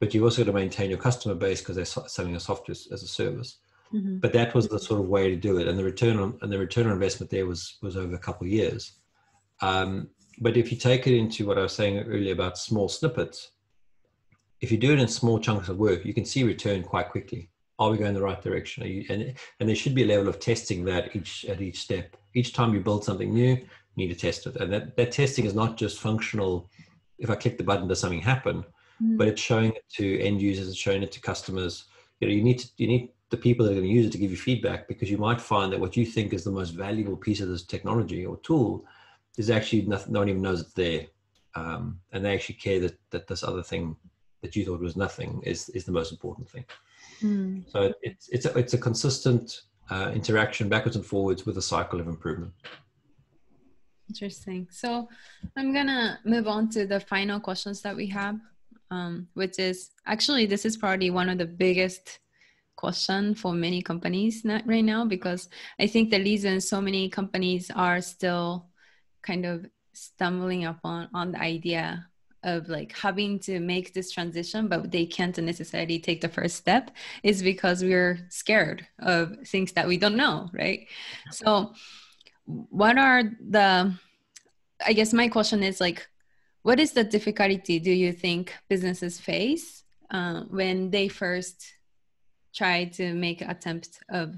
but 0.00 0.12
you've 0.12 0.24
also 0.24 0.42
got 0.44 0.50
to 0.50 0.56
maintain 0.56 0.90
your 0.90 0.98
customer 0.98 1.34
base 1.34 1.60
because 1.60 1.76
they're 1.76 1.84
selling 2.08 2.36
a 2.36 2.40
software 2.40 2.76
as 2.92 3.02
a 3.02 3.08
service 3.08 3.56
mm-hmm. 3.92 4.18
but 4.18 4.32
that 4.32 4.54
was 4.54 4.68
the 4.68 4.78
sort 4.78 5.00
of 5.00 5.08
way 5.08 5.28
to 5.30 5.36
do 5.36 5.58
it 5.58 5.66
and 5.66 5.78
the 5.78 5.84
return 5.84 6.18
on 6.18 6.38
and 6.42 6.52
the 6.52 6.58
return 6.58 6.86
on 6.86 6.92
investment 6.92 7.30
there 7.30 7.46
was 7.46 7.76
was 7.82 7.96
over 7.96 8.14
a 8.14 8.18
couple 8.18 8.46
of 8.46 8.52
years 8.52 8.92
um, 9.64 10.08
but 10.40 10.56
if 10.56 10.70
you 10.70 10.76
take 10.76 11.06
it 11.06 11.16
into 11.16 11.46
what 11.46 11.58
I 11.58 11.62
was 11.62 11.74
saying 11.74 11.98
earlier 11.98 12.32
about 12.32 12.58
small 12.58 12.88
snippets, 12.88 13.52
if 14.60 14.70
you 14.70 14.78
do 14.78 14.92
it 14.92 14.98
in 14.98 15.08
small 15.08 15.38
chunks 15.38 15.68
of 15.68 15.78
work, 15.78 16.04
you 16.04 16.12
can 16.12 16.24
see 16.24 16.42
return 16.42 16.82
quite 16.82 17.08
quickly. 17.08 17.50
Are 17.78 17.90
we 17.90 17.98
going 17.98 18.14
the 18.14 18.22
right 18.22 18.40
direction? 18.40 18.86
You, 18.86 19.04
and, 19.08 19.34
and 19.58 19.68
there 19.68 19.76
should 19.76 19.94
be 19.94 20.04
a 20.04 20.06
level 20.06 20.28
of 20.28 20.38
testing 20.38 20.84
that 20.84 21.16
each 21.16 21.44
at 21.46 21.60
each 21.60 21.80
step. 21.80 22.16
Each 22.34 22.52
time 22.52 22.74
you 22.74 22.80
build 22.80 23.04
something 23.04 23.32
new, 23.32 23.54
you 23.54 23.66
need 23.96 24.08
to 24.08 24.14
test 24.14 24.46
it. 24.46 24.56
And 24.56 24.72
that, 24.72 24.96
that 24.96 25.12
testing 25.12 25.44
is 25.44 25.54
not 25.54 25.76
just 25.76 25.98
functional. 25.98 26.70
If 27.18 27.30
I 27.30 27.34
click 27.34 27.58
the 27.58 27.64
button, 27.64 27.88
does 27.88 28.00
something 28.00 28.20
happen? 28.20 28.64
Mm. 29.02 29.18
But 29.18 29.28
it's 29.28 29.42
showing 29.42 29.72
it 29.72 29.84
to 29.94 30.20
end 30.20 30.40
users, 30.42 30.68
it's 30.68 30.78
showing 30.78 31.02
it 31.02 31.12
to 31.12 31.20
customers. 31.20 31.84
You 32.20 32.28
know, 32.28 32.34
you 32.34 32.42
need 32.42 32.58
to 32.60 32.68
you 32.76 32.86
need 32.86 33.10
the 33.30 33.36
people 33.36 33.64
that 33.64 33.72
are 33.72 33.80
going 33.80 33.88
to 33.88 33.92
use 33.92 34.06
it 34.06 34.12
to 34.12 34.18
give 34.18 34.30
you 34.30 34.36
feedback 34.36 34.86
because 34.86 35.10
you 35.10 35.18
might 35.18 35.40
find 35.40 35.72
that 35.72 35.80
what 35.80 35.96
you 35.96 36.06
think 36.06 36.32
is 36.32 36.44
the 36.44 36.50
most 36.50 36.70
valuable 36.70 37.16
piece 37.16 37.40
of 37.40 37.48
this 37.48 37.64
technology 37.64 38.24
or 38.24 38.36
tool 38.38 38.84
is 39.36 39.50
actually 39.50 39.82
nothing, 39.82 40.12
no 40.12 40.20
one 40.20 40.28
even 40.28 40.42
knows 40.42 40.60
it's 40.60 40.72
there. 40.72 41.06
Um, 41.56 42.00
and 42.12 42.24
they 42.24 42.34
actually 42.34 42.56
care 42.56 42.80
that, 42.80 42.98
that 43.10 43.26
this 43.26 43.42
other 43.42 43.62
thing 43.62 43.96
that 44.42 44.56
you 44.56 44.64
thought 44.64 44.80
was 44.80 44.96
nothing 44.96 45.40
is, 45.44 45.68
is 45.70 45.84
the 45.84 45.92
most 45.92 46.12
important 46.12 46.48
thing. 46.48 46.64
Mm. 47.22 47.70
So 47.70 47.92
it's, 48.02 48.28
it's, 48.28 48.46
a, 48.46 48.58
it's 48.58 48.74
a 48.74 48.78
consistent 48.78 49.62
uh, 49.90 50.10
interaction 50.14 50.68
backwards 50.68 50.96
and 50.96 51.04
forwards 51.04 51.46
with 51.46 51.58
a 51.58 51.62
cycle 51.62 52.00
of 52.00 52.08
improvement. 52.08 52.52
Interesting. 54.08 54.68
So 54.70 55.08
I'm 55.56 55.72
going 55.72 55.86
to 55.86 56.18
move 56.24 56.46
on 56.46 56.68
to 56.70 56.86
the 56.86 57.00
final 57.00 57.40
questions 57.40 57.80
that 57.82 57.96
we 57.96 58.06
have, 58.08 58.36
um, 58.90 59.28
which 59.34 59.58
is 59.58 59.90
actually, 60.06 60.46
this 60.46 60.64
is 60.64 60.76
probably 60.76 61.10
one 61.10 61.28
of 61.28 61.38
the 61.38 61.46
biggest 61.46 62.18
question 62.76 63.34
for 63.34 63.52
many 63.52 63.80
companies 63.80 64.42
right 64.44 64.84
now 64.84 65.04
because 65.04 65.48
I 65.78 65.86
think 65.86 66.10
the 66.10 66.18
reason 66.18 66.60
so 66.60 66.80
many 66.80 67.08
companies 67.08 67.70
are 67.74 68.00
still 68.00 68.66
kind 69.26 69.46
of 69.46 69.66
stumbling 69.92 70.64
upon 70.66 71.08
on 71.14 71.32
the 71.32 71.40
idea 71.40 72.06
of 72.42 72.68
like 72.68 72.96
having 72.96 73.38
to 73.38 73.58
make 73.58 73.94
this 73.94 74.10
transition 74.10 74.68
but 74.68 74.90
they 74.90 75.06
can't 75.06 75.38
necessarily 75.38 75.98
take 75.98 76.20
the 76.20 76.28
first 76.28 76.56
step 76.56 76.90
is 77.22 77.42
because 77.42 77.82
we're 77.82 78.18
scared 78.28 78.86
of 78.98 79.34
things 79.46 79.72
that 79.72 79.88
we 79.88 79.96
don't 79.96 80.16
know 80.16 80.50
right? 80.52 80.86
So 81.30 81.72
what 82.46 82.98
are 82.98 83.22
the 83.48 83.94
i 84.86 84.92
guess 84.92 85.12
my 85.12 85.28
question 85.28 85.62
is 85.62 85.80
like 85.80 86.06
what 86.62 86.80
is 86.80 86.92
the 86.92 87.04
difficulty 87.04 87.78
do 87.78 87.90
you 87.90 88.12
think 88.12 88.54
businesses 88.68 89.20
face 89.20 89.84
uh, 90.10 90.42
when 90.50 90.90
they 90.90 91.08
first 91.08 91.74
try 92.54 92.84
to 92.84 93.14
make 93.14 93.40
attempt 93.40 94.00
of 94.10 94.34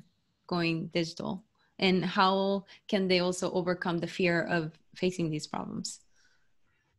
going 0.47 0.87
digital 0.89 1.45
and 1.79 2.05
how 2.05 2.65
can 2.89 3.09
they 3.09 3.21
also 3.21 3.51
overcome 3.53 3.99
the 3.99 4.07
fear 4.07 4.45
of 4.45 4.73
facing 4.95 5.31
these 5.31 5.47
problems? 5.47 6.01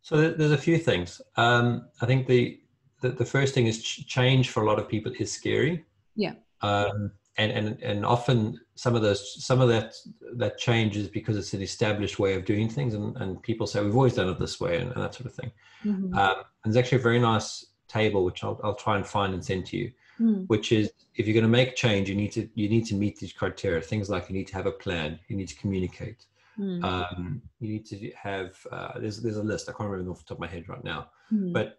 So 0.02 0.32
there's 0.32 0.52
a 0.52 0.58
few 0.58 0.78
things. 0.78 1.22
Um, 1.36 1.88
i 2.02 2.06
think 2.06 2.28
the, 2.28 2.60
the, 3.02 3.10
the 3.10 3.26
first 3.26 3.54
thing 3.54 3.68
is 3.68 3.84
change 3.84 4.50
for 4.50 4.64
a 4.64 4.66
lot 4.66 4.80
of 4.80 4.88
people 4.88 5.12
is 5.20 5.32
scary. 5.32 5.86
Yeah. 6.16 6.34
Um, 6.62 7.12
and, 7.38 7.52
and 7.52 7.84
and 7.84 8.06
often 8.06 8.60
some 8.74 8.96
of 8.96 9.04
those 9.04 9.44
some 9.46 9.62
of 9.62 9.70
that 9.70 9.94
that 10.38 10.58
change 10.58 10.98
is 10.98 11.08
because 11.08 11.38
it's 11.38 11.54
an 11.54 11.62
established 11.62 12.18
way 12.18 12.34
of 12.34 12.46
doing 12.46 12.68
things 12.68 12.96
and, 12.96 13.16
and 13.18 13.42
people 13.44 13.68
say 13.68 13.84
we've 13.84 13.96
always 13.96 14.16
done 14.16 14.28
it 14.28 14.40
this 14.40 14.60
way 14.60 14.80
and, 14.80 14.92
and 14.92 15.04
that 15.04 15.14
sort 15.14 15.28
of 15.28 15.36
thing. 15.36 15.52
Mm-hmm. 15.86 16.18
um, 16.18 16.38
and 16.64 16.74
there's 16.74 16.84
actually 16.84 16.98
a 16.98 17.04
very 17.04 17.20
nice 17.20 17.66
table 17.88 18.26
which 18.26 18.44
I'll, 18.44 18.60
I'll 18.64 18.76
try 18.76 18.98
and 18.98 19.06
find 19.06 19.34
and 19.34 19.46
send 19.46 19.68
to 19.68 19.78
you 19.78 19.92
mm. 20.20 20.48
which 20.48 20.72
is 20.72 20.92
if 21.16 21.28
you're 21.28 21.34
going 21.34 21.44
to 21.44 21.50
make 21.50 21.76
change, 21.76 22.10
you 22.10 22.16
need 22.16 22.32
to 22.34 22.48
you 22.56 22.70
need 22.70 22.86
to 22.88 22.96
meet 22.96 23.18
these 23.20 23.34
criteria. 23.34 23.82
Things 23.82 24.10
like 24.10 24.30
you 24.30 24.36
need 24.36 24.48
to 24.48 24.56
have 24.56 24.66
a 24.66 24.72
plan, 24.72 25.20
you 25.28 25.36
need 25.36 25.48
to 25.48 25.56
communicate, 25.56 26.26
mm. 26.60 26.84
um, 26.84 27.42
you 27.60 27.70
need 27.70 27.86
to 27.88 28.12
have. 28.12 28.56
Uh, 28.72 29.00
there's 29.00 29.22
there's 29.22 29.38
a 29.38 29.44
list. 29.44 29.70
I 29.70 29.74
can't 29.74 29.90
remember 29.90 30.12
off 30.12 30.20
the 30.20 30.26
top 30.26 30.38
of 30.38 30.42
my 30.42 30.48
head 30.48 30.70
right 30.70 30.84
now, 30.84 31.10
mm. 31.34 31.54
but 31.54 31.78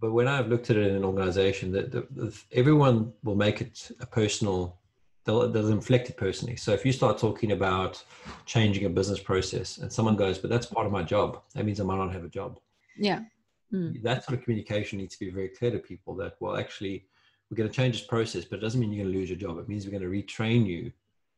but 0.00 0.12
when 0.12 0.26
I've 0.26 0.48
looked 0.48 0.70
at 0.70 0.76
it 0.76 0.86
in 0.86 0.96
an 0.96 1.04
organization, 1.04 1.72
that 1.72 2.42
everyone 2.52 3.12
will 3.22 3.36
make 3.36 3.60
it 3.60 3.90
a 4.00 4.06
personal. 4.06 4.76
They'll, 5.24 5.50
they'll 5.50 5.68
inflect 5.68 6.08
it 6.08 6.16
personally. 6.16 6.56
So 6.56 6.72
if 6.72 6.86
you 6.86 6.92
start 6.92 7.18
talking 7.18 7.52
about 7.52 8.02
changing 8.46 8.86
a 8.86 8.88
business 8.88 9.20
process, 9.20 9.76
and 9.76 9.92
someone 9.92 10.16
goes, 10.16 10.38
"But 10.38 10.48
that's 10.48 10.66
part 10.66 10.86
of 10.86 10.92
my 10.92 11.02
job," 11.02 11.42
that 11.54 11.64
means 11.66 11.78
I 11.78 11.84
might 11.84 11.98
not 11.98 12.12
have 12.12 12.24
a 12.24 12.28
job. 12.28 12.58
Yeah. 12.96 13.20
Mm. 13.72 14.02
That 14.02 14.24
sort 14.24 14.38
of 14.38 14.44
communication 14.44 14.98
needs 14.98 15.14
to 15.14 15.20
be 15.24 15.30
very 15.30 15.48
clear 15.48 15.70
to 15.70 15.78
people. 15.78 16.14
That 16.16 16.36
well, 16.40 16.56
actually, 16.56 17.04
we're 17.50 17.56
going 17.56 17.68
to 17.68 17.74
change 17.74 17.98
this 17.98 18.06
process, 18.06 18.44
but 18.44 18.58
it 18.58 18.62
doesn't 18.62 18.80
mean 18.80 18.92
you're 18.92 19.04
going 19.04 19.12
to 19.12 19.18
lose 19.18 19.28
your 19.28 19.38
job. 19.38 19.58
It 19.58 19.68
means 19.68 19.84
we're 19.84 19.98
going 19.98 20.02
to 20.02 20.08
retrain 20.08 20.66
you 20.66 20.92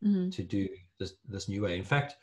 mm-hmm. 0.05 0.31
to 0.31 0.43
do 0.43 0.69
this 0.99 1.15
this 1.29 1.49
new 1.49 1.63
way. 1.63 1.79
In 1.79 1.85
fact, 1.85 2.17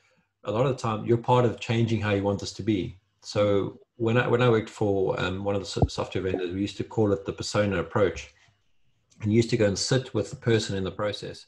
a 0.44 0.52
lot 0.52 0.66
of 0.66 0.78
the 0.78 0.82
time, 0.82 1.06
you're 1.06 1.18
part 1.18 1.46
of 1.46 1.60
changing 1.60 2.00
how 2.02 2.12
you 2.12 2.24
want 2.24 2.40
this 2.40 2.54
to 2.54 2.64
be. 2.64 3.00
So 3.22 3.80
when 3.96 4.18
I 4.18 4.28
when 4.28 4.42
I 4.42 4.50
worked 4.50 4.70
for 4.70 5.20
um, 5.20 5.44
one 5.44 5.56
of 5.56 5.62
the 5.62 5.90
software 5.90 6.24
vendors, 6.24 6.54
we 6.54 6.62
used 6.62 6.78
to 6.78 6.84
call 6.84 7.12
it 7.12 7.26
the 7.26 7.34
persona 7.34 7.78
approach, 7.80 8.34
and 9.22 9.34
used 9.34 9.50
to 9.50 9.58
go 9.58 9.66
and 9.66 9.78
sit 9.78 10.14
with 10.14 10.30
the 10.30 10.36
person 10.36 10.78
in 10.78 10.84
the 10.84 10.92
process 10.92 11.48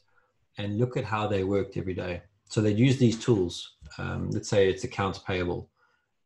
and 0.58 0.78
look 0.78 0.96
at 0.96 1.04
how 1.04 1.26
they 1.26 1.44
worked 1.44 1.76
every 1.76 1.94
day. 1.94 2.22
So 2.48 2.60
they'd 2.60 2.78
use 2.78 2.98
these 2.98 3.18
tools. 3.18 3.76
Um, 3.96 4.30
let's 4.30 4.48
say 4.48 4.68
it's 4.68 4.84
accounts 4.84 5.18
payable. 5.18 5.70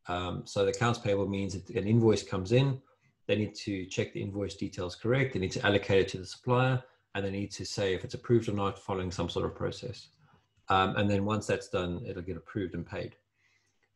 Um, 0.09 0.41
so 0.45 0.65
the 0.65 0.71
accounts 0.71 0.99
payable 0.99 1.27
means 1.27 1.53
that 1.53 1.69
an 1.75 1.87
invoice 1.87 2.23
comes 2.23 2.51
in 2.51 2.81
they 3.27 3.35
need 3.35 3.53
to 3.55 3.85
check 3.85 4.13
the 4.13 4.21
invoice 4.21 4.55
details 4.55 4.95
correct. 4.95 5.33
They 5.33 5.39
need 5.39 5.51
to 5.51 5.65
allocate 5.65 6.01
it 6.01 6.07
to 6.09 6.17
the 6.17 6.25
supplier, 6.25 6.81
and 7.13 7.25
they 7.25 7.31
need 7.31 7.51
to 7.51 7.65
say 7.65 7.93
if 7.93 8.03
it's 8.03 8.13
approved 8.13 8.49
or 8.49 8.53
not 8.53 8.79
following 8.79 9.11
some 9.11 9.29
sort 9.29 9.45
of 9.45 9.55
process. 9.55 10.07
Um, 10.69 10.95
and 10.95 11.09
then 11.09 11.25
once 11.25 11.45
that's 11.45 11.69
done, 11.69 12.01
it'll 12.07 12.21
get 12.21 12.37
approved 12.37 12.73
and 12.73 12.85
paid. 12.85 13.15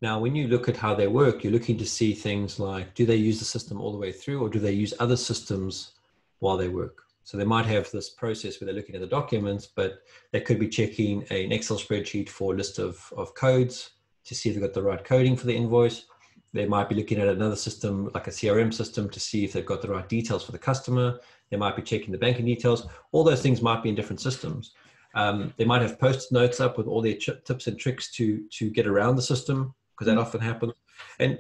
Now, 0.02 0.20
when 0.20 0.36
you 0.36 0.48
look 0.48 0.68
at 0.68 0.78
how 0.78 0.96
they 0.96 1.08
work, 1.08 1.44
you're 1.44 1.54
looking 1.54 1.78
to 1.78 1.86
see 1.86 2.14
things 2.14 2.60
like 2.60 2.96
do 2.96 3.06
they 3.06 3.16
use 3.16 3.40
the 3.40 3.46
system 3.46 3.80
all 3.80 3.92
the 3.92 3.98
way 3.98 4.12
through, 4.12 4.42
or 4.42 4.50
do 4.50 4.60
they 4.60 4.72
use 4.72 4.94
other 5.00 5.18
systems 5.18 5.92
while 6.40 6.58
they 6.58 6.70
work? 6.70 7.04
So 7.24 7.38
they 7.38 7.46
might 7.46 7.68
have 7.68 7.90
this 7.92 8.10
process 8.10 8.60
where 8.60 8.66
they're 8.66 8.76
looking 8.76 8.96
at 8.96 9.02
the 9.02 9.08
documents, 9.08 9.68
but 9.68 10.02
they 10.32 10.42
could 10.42 10.60
be 10.60 10.68
checking 10.68 11.24
an 11.30 11.52
Excel 11.52 11.78
spreadsheet 11.78 12.30
for 12.30 12.54
a 12.54 12.58
list 12.58 12.80
of, 12.80 13.14
of 13.16 13.36
codes 13.36 13.92
to 14.26 14.36
see 14.36 14.50
if 14.50 14.56
they've 14.56 14.64
got 14.64 14.74
the 14.74 14.82
right 14.82 15.04
coding 15.04 15.36
for 15.36 15.46
the 15.46 15.56
invoice. 15.56 16.06
They 16.54 16.66
might 16.66 16.90
be 16.90 16.96
looking 16.96 17.20
at 17.20 17.28
another 17.28 17.56
system 17.56 18.10
like 18.14 18.28
a 18.28 18.32
CRM 18.32 18.74
system 18.74 19.10
to 19.10 19.20
see 19.20 19.46
if 19.46 19.54
they've 19.54 19.66
got 19.66 19.82
the 19.82 19.88
right 19.88 20.08
details 20.08 20.44
for 20.44 20.52
the 20.52 20.58
customer. 20.58 21.20
They 21.50 21.58
might 21.58 21.76
be 21.76 21.82
checking 21.82 22.12
the 22.12 22.18
banking 22.18 22.46
details. 22.46 22.88
All 23.12 23.24
those 23.24 23.42
things 23.42 23.62
might 23.62 23.84
be 23.84 23.90
in 23.90 23.96
different 23.96 24.20
systems. 24.20 24.74
Um, 25.16 25.54
they 25.58 25.66
might 25.66 25.82
have 25.82 26.00
post 26.00 26.32
notes 26.32 26.60
up 26.60 26.78
with 26.78 26.88
all 26.88 27.02
their 27.02 27.16
tips 27.16 27.68
and 27.68 27.80
tricks 27.80 28.12
to 28.14 28.46
to 28.50 28.70
get 28.70 28.88
around 28.88 29.16
the 29.16 29.22
system 29.22 29.74
because 29.94 30.08
that 30.08 30.14
mm-hmm. 30.14 30.28
often 30.28 30.42
happens. 30.42 30.74
And 31.20 31.40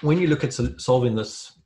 when 0.00 0.18
you 0.18 0.28
look 0.28 0.44
at 0.44 0.52
solving 0.52 1.14
this 1.14 1.58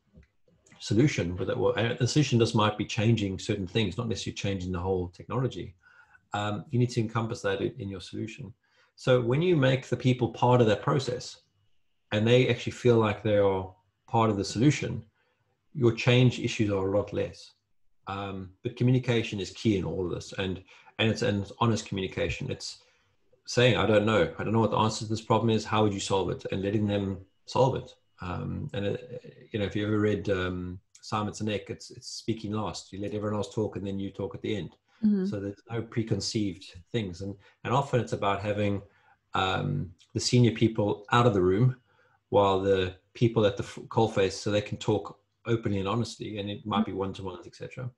solution, 0.78 1.36
but 1.36 1.56
well, 1.58 1.74
the 1.74 2.06
solution 2.06 2.38
just 2.38 2.54
might 2.54 2.78
be 2.78 2.84
changing 2.84 3.38
certain 3.38 3.66
things, 3.66 3.98
not 3.98 4.08
necessarily 4.08 4.34
changing 4.34 4.72
the 4.72 4.78
whole 4.78 5.08
technology. 5.08 5.74
Um, 6.32 6.64
you 6.70 6.78
need 6.78 6.90
to 6.90 7.00
encompass 7.00 7.42
that 7.42 7.60
in, 7.60 7.74
in 7.78 7.88
your 7.88 8.00
solution. 8.00 8.52
So 8.96 9.20
when 9.20 9.42
you 9.42 9.56
make 9.56 9.88
the 9.88 9.96
people 9.96 10.28
part 10.28 10.60
of 10.60 10.66
that 10.68 10.82
process, 10.82 11.40
and 12.12 12.26
they 12.26 12.48
actually 12.48 12.72
feel 12.72 12.96
like 12.96 13.22
they 13.22 13.38
are 13.38 13.72
part 14.08 14.30
of 14.30 14.36
the 14.36 14.44
solution, 14.44 15.04
your 15.74 15.92
change 15.92 16.40
issues 16.40 16.70
are 16.70 16.88
a 16.88 16.96
lot 16.96 17.12
less. 17.12 17.52
Um, 18.06 18.50
but 18.62 18.76
communication 18.76 19.38
is 19.40 19.50
key 19.50 19.78
in 19.78 19.84
all 19.84 20.04
of 20.04 20.12
this, 20.12 20.32
and 20.38 20.62
and 20.98 21.08
it's 21.08 21.22
an 21.22 21.44
honest 21.60 21.86
communication. 21.86 22.50
It's 22.50 22.78
saying, 23.46 23.76
"I 23.76 23.86
don't 23.86 24.04
know. 24.04 24.34
I 24.38 24.44
don't 24.44 24.52
know 24.52 24.60
what 24.60 24.72
the 24.72 24.78
answer 24.78 25.04
to 25.04 25.10
this 25.10 25.20
problem 25.20 25.50
is. 25.50 25.64
How 25.64 25.82
would 25.82 25.94
you 25.94 26.00
solve 26.00 26.30
it?" 26.30 26.44
and 26.50 26.62
letting 26.62 26.86
them 26.86 27.18
solve 27.46 27.76
it. 27.76 27.94
Um, 28.20 28.68
and 28.74 28.86
it, 28.86 29.48
you 29.52 29.58
know, 29.58 29.64
if 29.64 29.76
you 29.76 29.86
ever 29.86 29.98
read 29.98 30.28
um, 30.28 30.80
Simon 31.00 31.32
Sinek, 31.32 31.70
it's 31.70 31.90
it's 31.90 32.08
speaking 32.08 32.52
last. 32.52 32.92
You 32.92 33.00
let 33.00 33.14
everyone 33.14 33.36
else 33.36 33.54
talk, 33.54 33.76
and 33.76 33.86
then 33.86 33.98
you 33.98 34.10
talk 34.10 34.34
at 34.34 34.42
the 34.42 34.56
end. 34.56 34.74
Mm-hmm. 35.04 35.26
So 35.26 35.38
there's 35.38 35.62
no 35.70 35.82
preconceived 35.82 36.64
things, 36.90 37.20
and 37.20 37.34
and 37.64 37.72
often 37.72 38.00
it's 38.00 38.12
about 38.12 38.42
having 38.42 38.82
um, 39.34 39.92
the 40.14 40.20
senior 40.20 40.52
people 40.52 41.04
out 41.12 41.26
of 41.26 41.34
the 41.34 41.40
room 41.40 41.76
while 42.30 42.60
the 42.60 42.94
people 43.14 43.44
at 43.44 43.56
the 43.56 43.62
coalface, 43.62 44.32
so 44.32 44.50
they 44.50 44.60
can 44.60 44.78
talk 44.78 45.18
openly 45.46 45.78
and 45.78 45.88
honestly, 45.88 46.38
and 46.38 46.50
it 46.50 46.64
might 46.64 46.86
be 46.86 46.92
one 46.92 47.12
to 47.14 47.22
ones, 47.22 47.46
etc. 47.46 47.90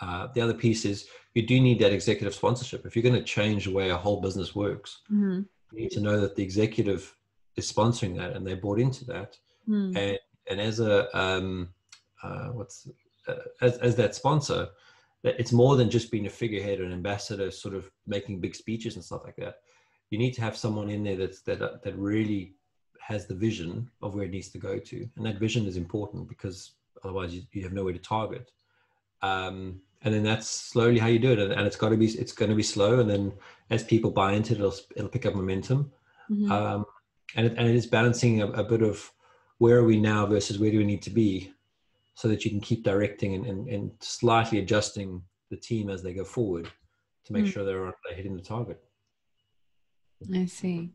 Uh, 0.00 0.28
the 0.34 0.40
other 0.40 0.54
piece 0.54 0.84
is 0.84 1.08
you 1.34 1.46
do 1.46 1.60
need 1.60 1.78
that 1.78 1.92
executive 1.92 2.34
sponsorship. 2.34 2.86
If 2.86 2.96
you're 2.96 3.02
going 3.02 3.14
to 3.14 3.22
change 3.22 3.64
the 3.64 3.72
way 3.72 3.90
a 3.90 3.96
whole 3.96 4.20
business 4.20 4.54
works, 4.54 5.00
mm-hmm. 5.10 5.42
you 5.72 5.82
need 5.82 5.90
to 5.92 6.00
know 6.00 6.20
that 6.20 6.36
the 6.36 6.42
executive 6.42 7.14
is 7.56 7.70
sponsoring 7.70 8.16
that 8.16 8.34
and 8.34 8.46
they're 8.46 8.56
bought 8.56 8.80
into 8.80 9.04
that. 9.06 9.36
Mm. 9.68 9.96
And 9.96 10.18
and 10.48 10.60
as 10.60 10.80
a 10.80 11.16
um, 11.16 11.68
uh, 12.22 12.48
what's 12.48 12.88
uh, 13.28 13.34
as 13.60 13.76
as 13.78 13.94
that 13.96 14.14
sponsor, 14.14 14.68
it's 15.22 15.52
more 15.52 15.76
than 15.76 15.90
just 15.90 16.10
being 16.10 16.26
a 16.26 16.30
figurehead 16.30 16.80
or 16.80 16.84
an 16.84 16.92
ambassador, 16.92 17.50
sort 17.50 17.74
of 17.74 17.90
making 18.06 18.40
big 18.40 18.54
speeches 18.54 18.96
and 18.96 19.04
stuff 19.04 19.22
like 19.24 19.36
that. 19.36 19.56
You 20.08 20.18
need 20.18 20.32
to 20.32 20.40
have 20.40 20.56
someone 20.56 20.90
in 20.90 21.04
there 21.04 21.16
that's 21.16 21.42
that 21.42 21.82
that 21.82 21.96
really 21.96 22.54
has 23.00 23.26
the 23.26 23.34
vision 23.34 23.90
of 24.02 24.14
where 24.14 24.24
it 24.24 24.30
needs 24.30 24.48
to 24.50 24.58
go 24.58 24.78
to, 24.78 25.08
and 25.16 25.26
that 25.26 25.38
vision 25.38 25.66
is 25.66 25.76
important 25.76 26.28
because 26.28 26.72
otherwise 27.04 27.34
you, 27.34 27.42
you 27.52 27.62
have 27.62 27.72
nowhere 27.72 27.92
to 27.92 27.98
target. 27.98 28.50
Um, 29.22 29.80
and 30.02 30.14
then 30.14 30.22
that's 30.22 30.48
slowly 30.48 30.98
how 30.98 31.08
you 31.08 31.18
do 31.18 31.32
it, 31.32 31.38
and, 31.38 31.52
and 31.52 31.66
it's 31.66 31.76
got 31.76 31.90
to 31.90 31.96
be 31.96 32.06
it's 32.06 32.32
going 32.32 32.50
to 32.50 32.56
be 32.56 32.62
slow, 32.62 33.00
and 33.00 33.10
then 33.10 33.32
as 33.70 33.84
people 33.84 34.10
buy 34.10 34.32
into 34.32 34.54
it, 34.54 34.58
it'll 34.58 34.74
it'll 34.96 35.10
pick 35.10 35.26
up 35.26 35.34
momentum. 35.34 35.92
Mm-hmm. 36.30 36.50
Um, 36.50 36.86
and 37.36 37.46
it, 37.46 37.54
and 37.56 37.68
it 37.68 37.74
is 37.74 37.86
balancing 37.86 38.42
a, 38.42 38.48
a, 38.48 38.64
bit 38.64 38.82
of 38.82 39.10
where 39.58 39.78
are 39.78 39.84
we 39.84 40.00
now 40.00 40.26
versus 40.26 40.58
where 40.58 40.70
do 40.70 40.78
we 40.78 40.84
need 40.84 41.02
to 41.02 41.10
be, 41.10 41.52
so 42.14 42.28
that 42.28 42.44
you 42.44 42.50
can 42.50 42.60
keep 42.60 42.82
directing 42.82 43.34
and, 43.34 43.46
and, 43.46 43.68
and 43.68 43.90
slightly 44.00 44.58
adjusting 44.58 45.22
the 45.50 45.56
team 45.56 45.90
as 45.90 46.02
they 46.02 46.14
go 46.14 46.24
forward 46.24 46.70
to 47.24 47.32
make 47.32 47.44
mm-hmm. 47.44 47.52
sure 47.52 47.64
they're, 47.64 47.92
they're 48.06 48.16
hitting 48.16 48.36
the 48.36 48.42
target. 48.42 48.82
I 50.34 50.46
see. 50.46 50.90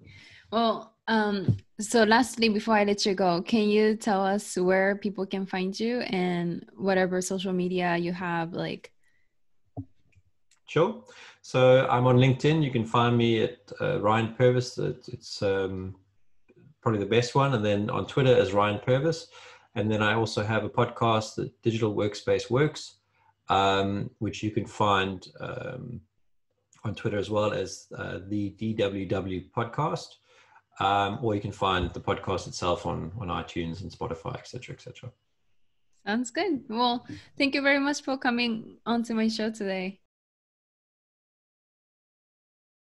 Well, 0.52 0.95
um, 1.08 1.58
so 1.80 2.04
lastly, 2.04 2.50
before 2.50 2.76
I 2.76 2.84
let 2.84 3.06
you 3.06 3.14
go, 3.14 3.42
can 3.42 3.70
you 3.70 3.96
tell 3.96 4.26
us 4.26 4.58
where 4.58 4.96
people 4.96 5.26
can 5.26 5.46
find 5.46 5.78
you 5.80 6.00
and 6.00 6.66
whatever 6.76 7.22
social 7.22 7.54
media 7.54 7.98
you 7.98 8.12
have, 8.14 8.54
like? 8.54 8.92
Sure. 10.68 11.04
So 11.42 11.88
I'm 11.90 12.08
on 12.08 12.18
LinkedIn. 12.18 12.64
You 12.64 12.72
can 12.72 12.86
find 12.86 13.16
me 13.16 13.44
at 13.44 13.72
uh, 13.80 14.00
Ryan 14.02 14.34
Purvis. 14.34 14.80
It's 14.80 15.44
um, 15.44 15.96
probably 16.82 17.00
the 17.00 17.06
best 17.06 17.36
one. 17.36 17.54
And 17.54 17.64
then 17.64 17.90
on 17.92 18.08
Twitter 18.08 18.36
as 18.36 18.52
Ryan 18.54 18.80
Purvis. 18.84 19.28
And 19.76 19.92
then 19.92 20.02
I 20.02 20.14
also 20.16 20.44
have 20.44 20.64
a 20.64 20.70
podcast, 20.70 21.36
the 21.36 21.52
Digital 21.62 21.94
Workspace 21.94 22.50
Works, 22.50 22.96
um, 23.50 24.10
which 24.20 24.42
you 24.42 24.50
can 24.50 24.66
find 24.66 25.28
um, 25.40 26.02
on 26.84 26.96
Twitter 26.96 27.18
as 27.18 27.30
well 27.30 27.52
as 27.52 27.88
uh, 27.96 28.20
the 28.28 28.56
DWW 28.60 29.52
podcast 29.52 30.08
um, 30.80 31.20
or 31.22 31.36
you 31.36 31.42
can 31.42 31.52
find 31.52 31.92
the 31.94 32.00
podcast 32.00 32.48
itself 32.48 32.86
on 32.86 33.12
on 33.20 33.28
iTunes 33.28 33.82
and 33.82 33.92
Spotify, 33.92 34.36
etc., 34.38 34.76
etc. 34.76 35.12
Sounds 36.06 36.30
good. 36.30 36.64
Well, 36.70 37.06
thank 37.38 37.56
you 37.56 37.62
very 37.62 37.80
much 37.80 38.04
for 38.04 38.18
coming 38.18 38.78
onto 38.86 39.14
my 39.16 39.28
show 39.28 39.50
today. 39.50 40.02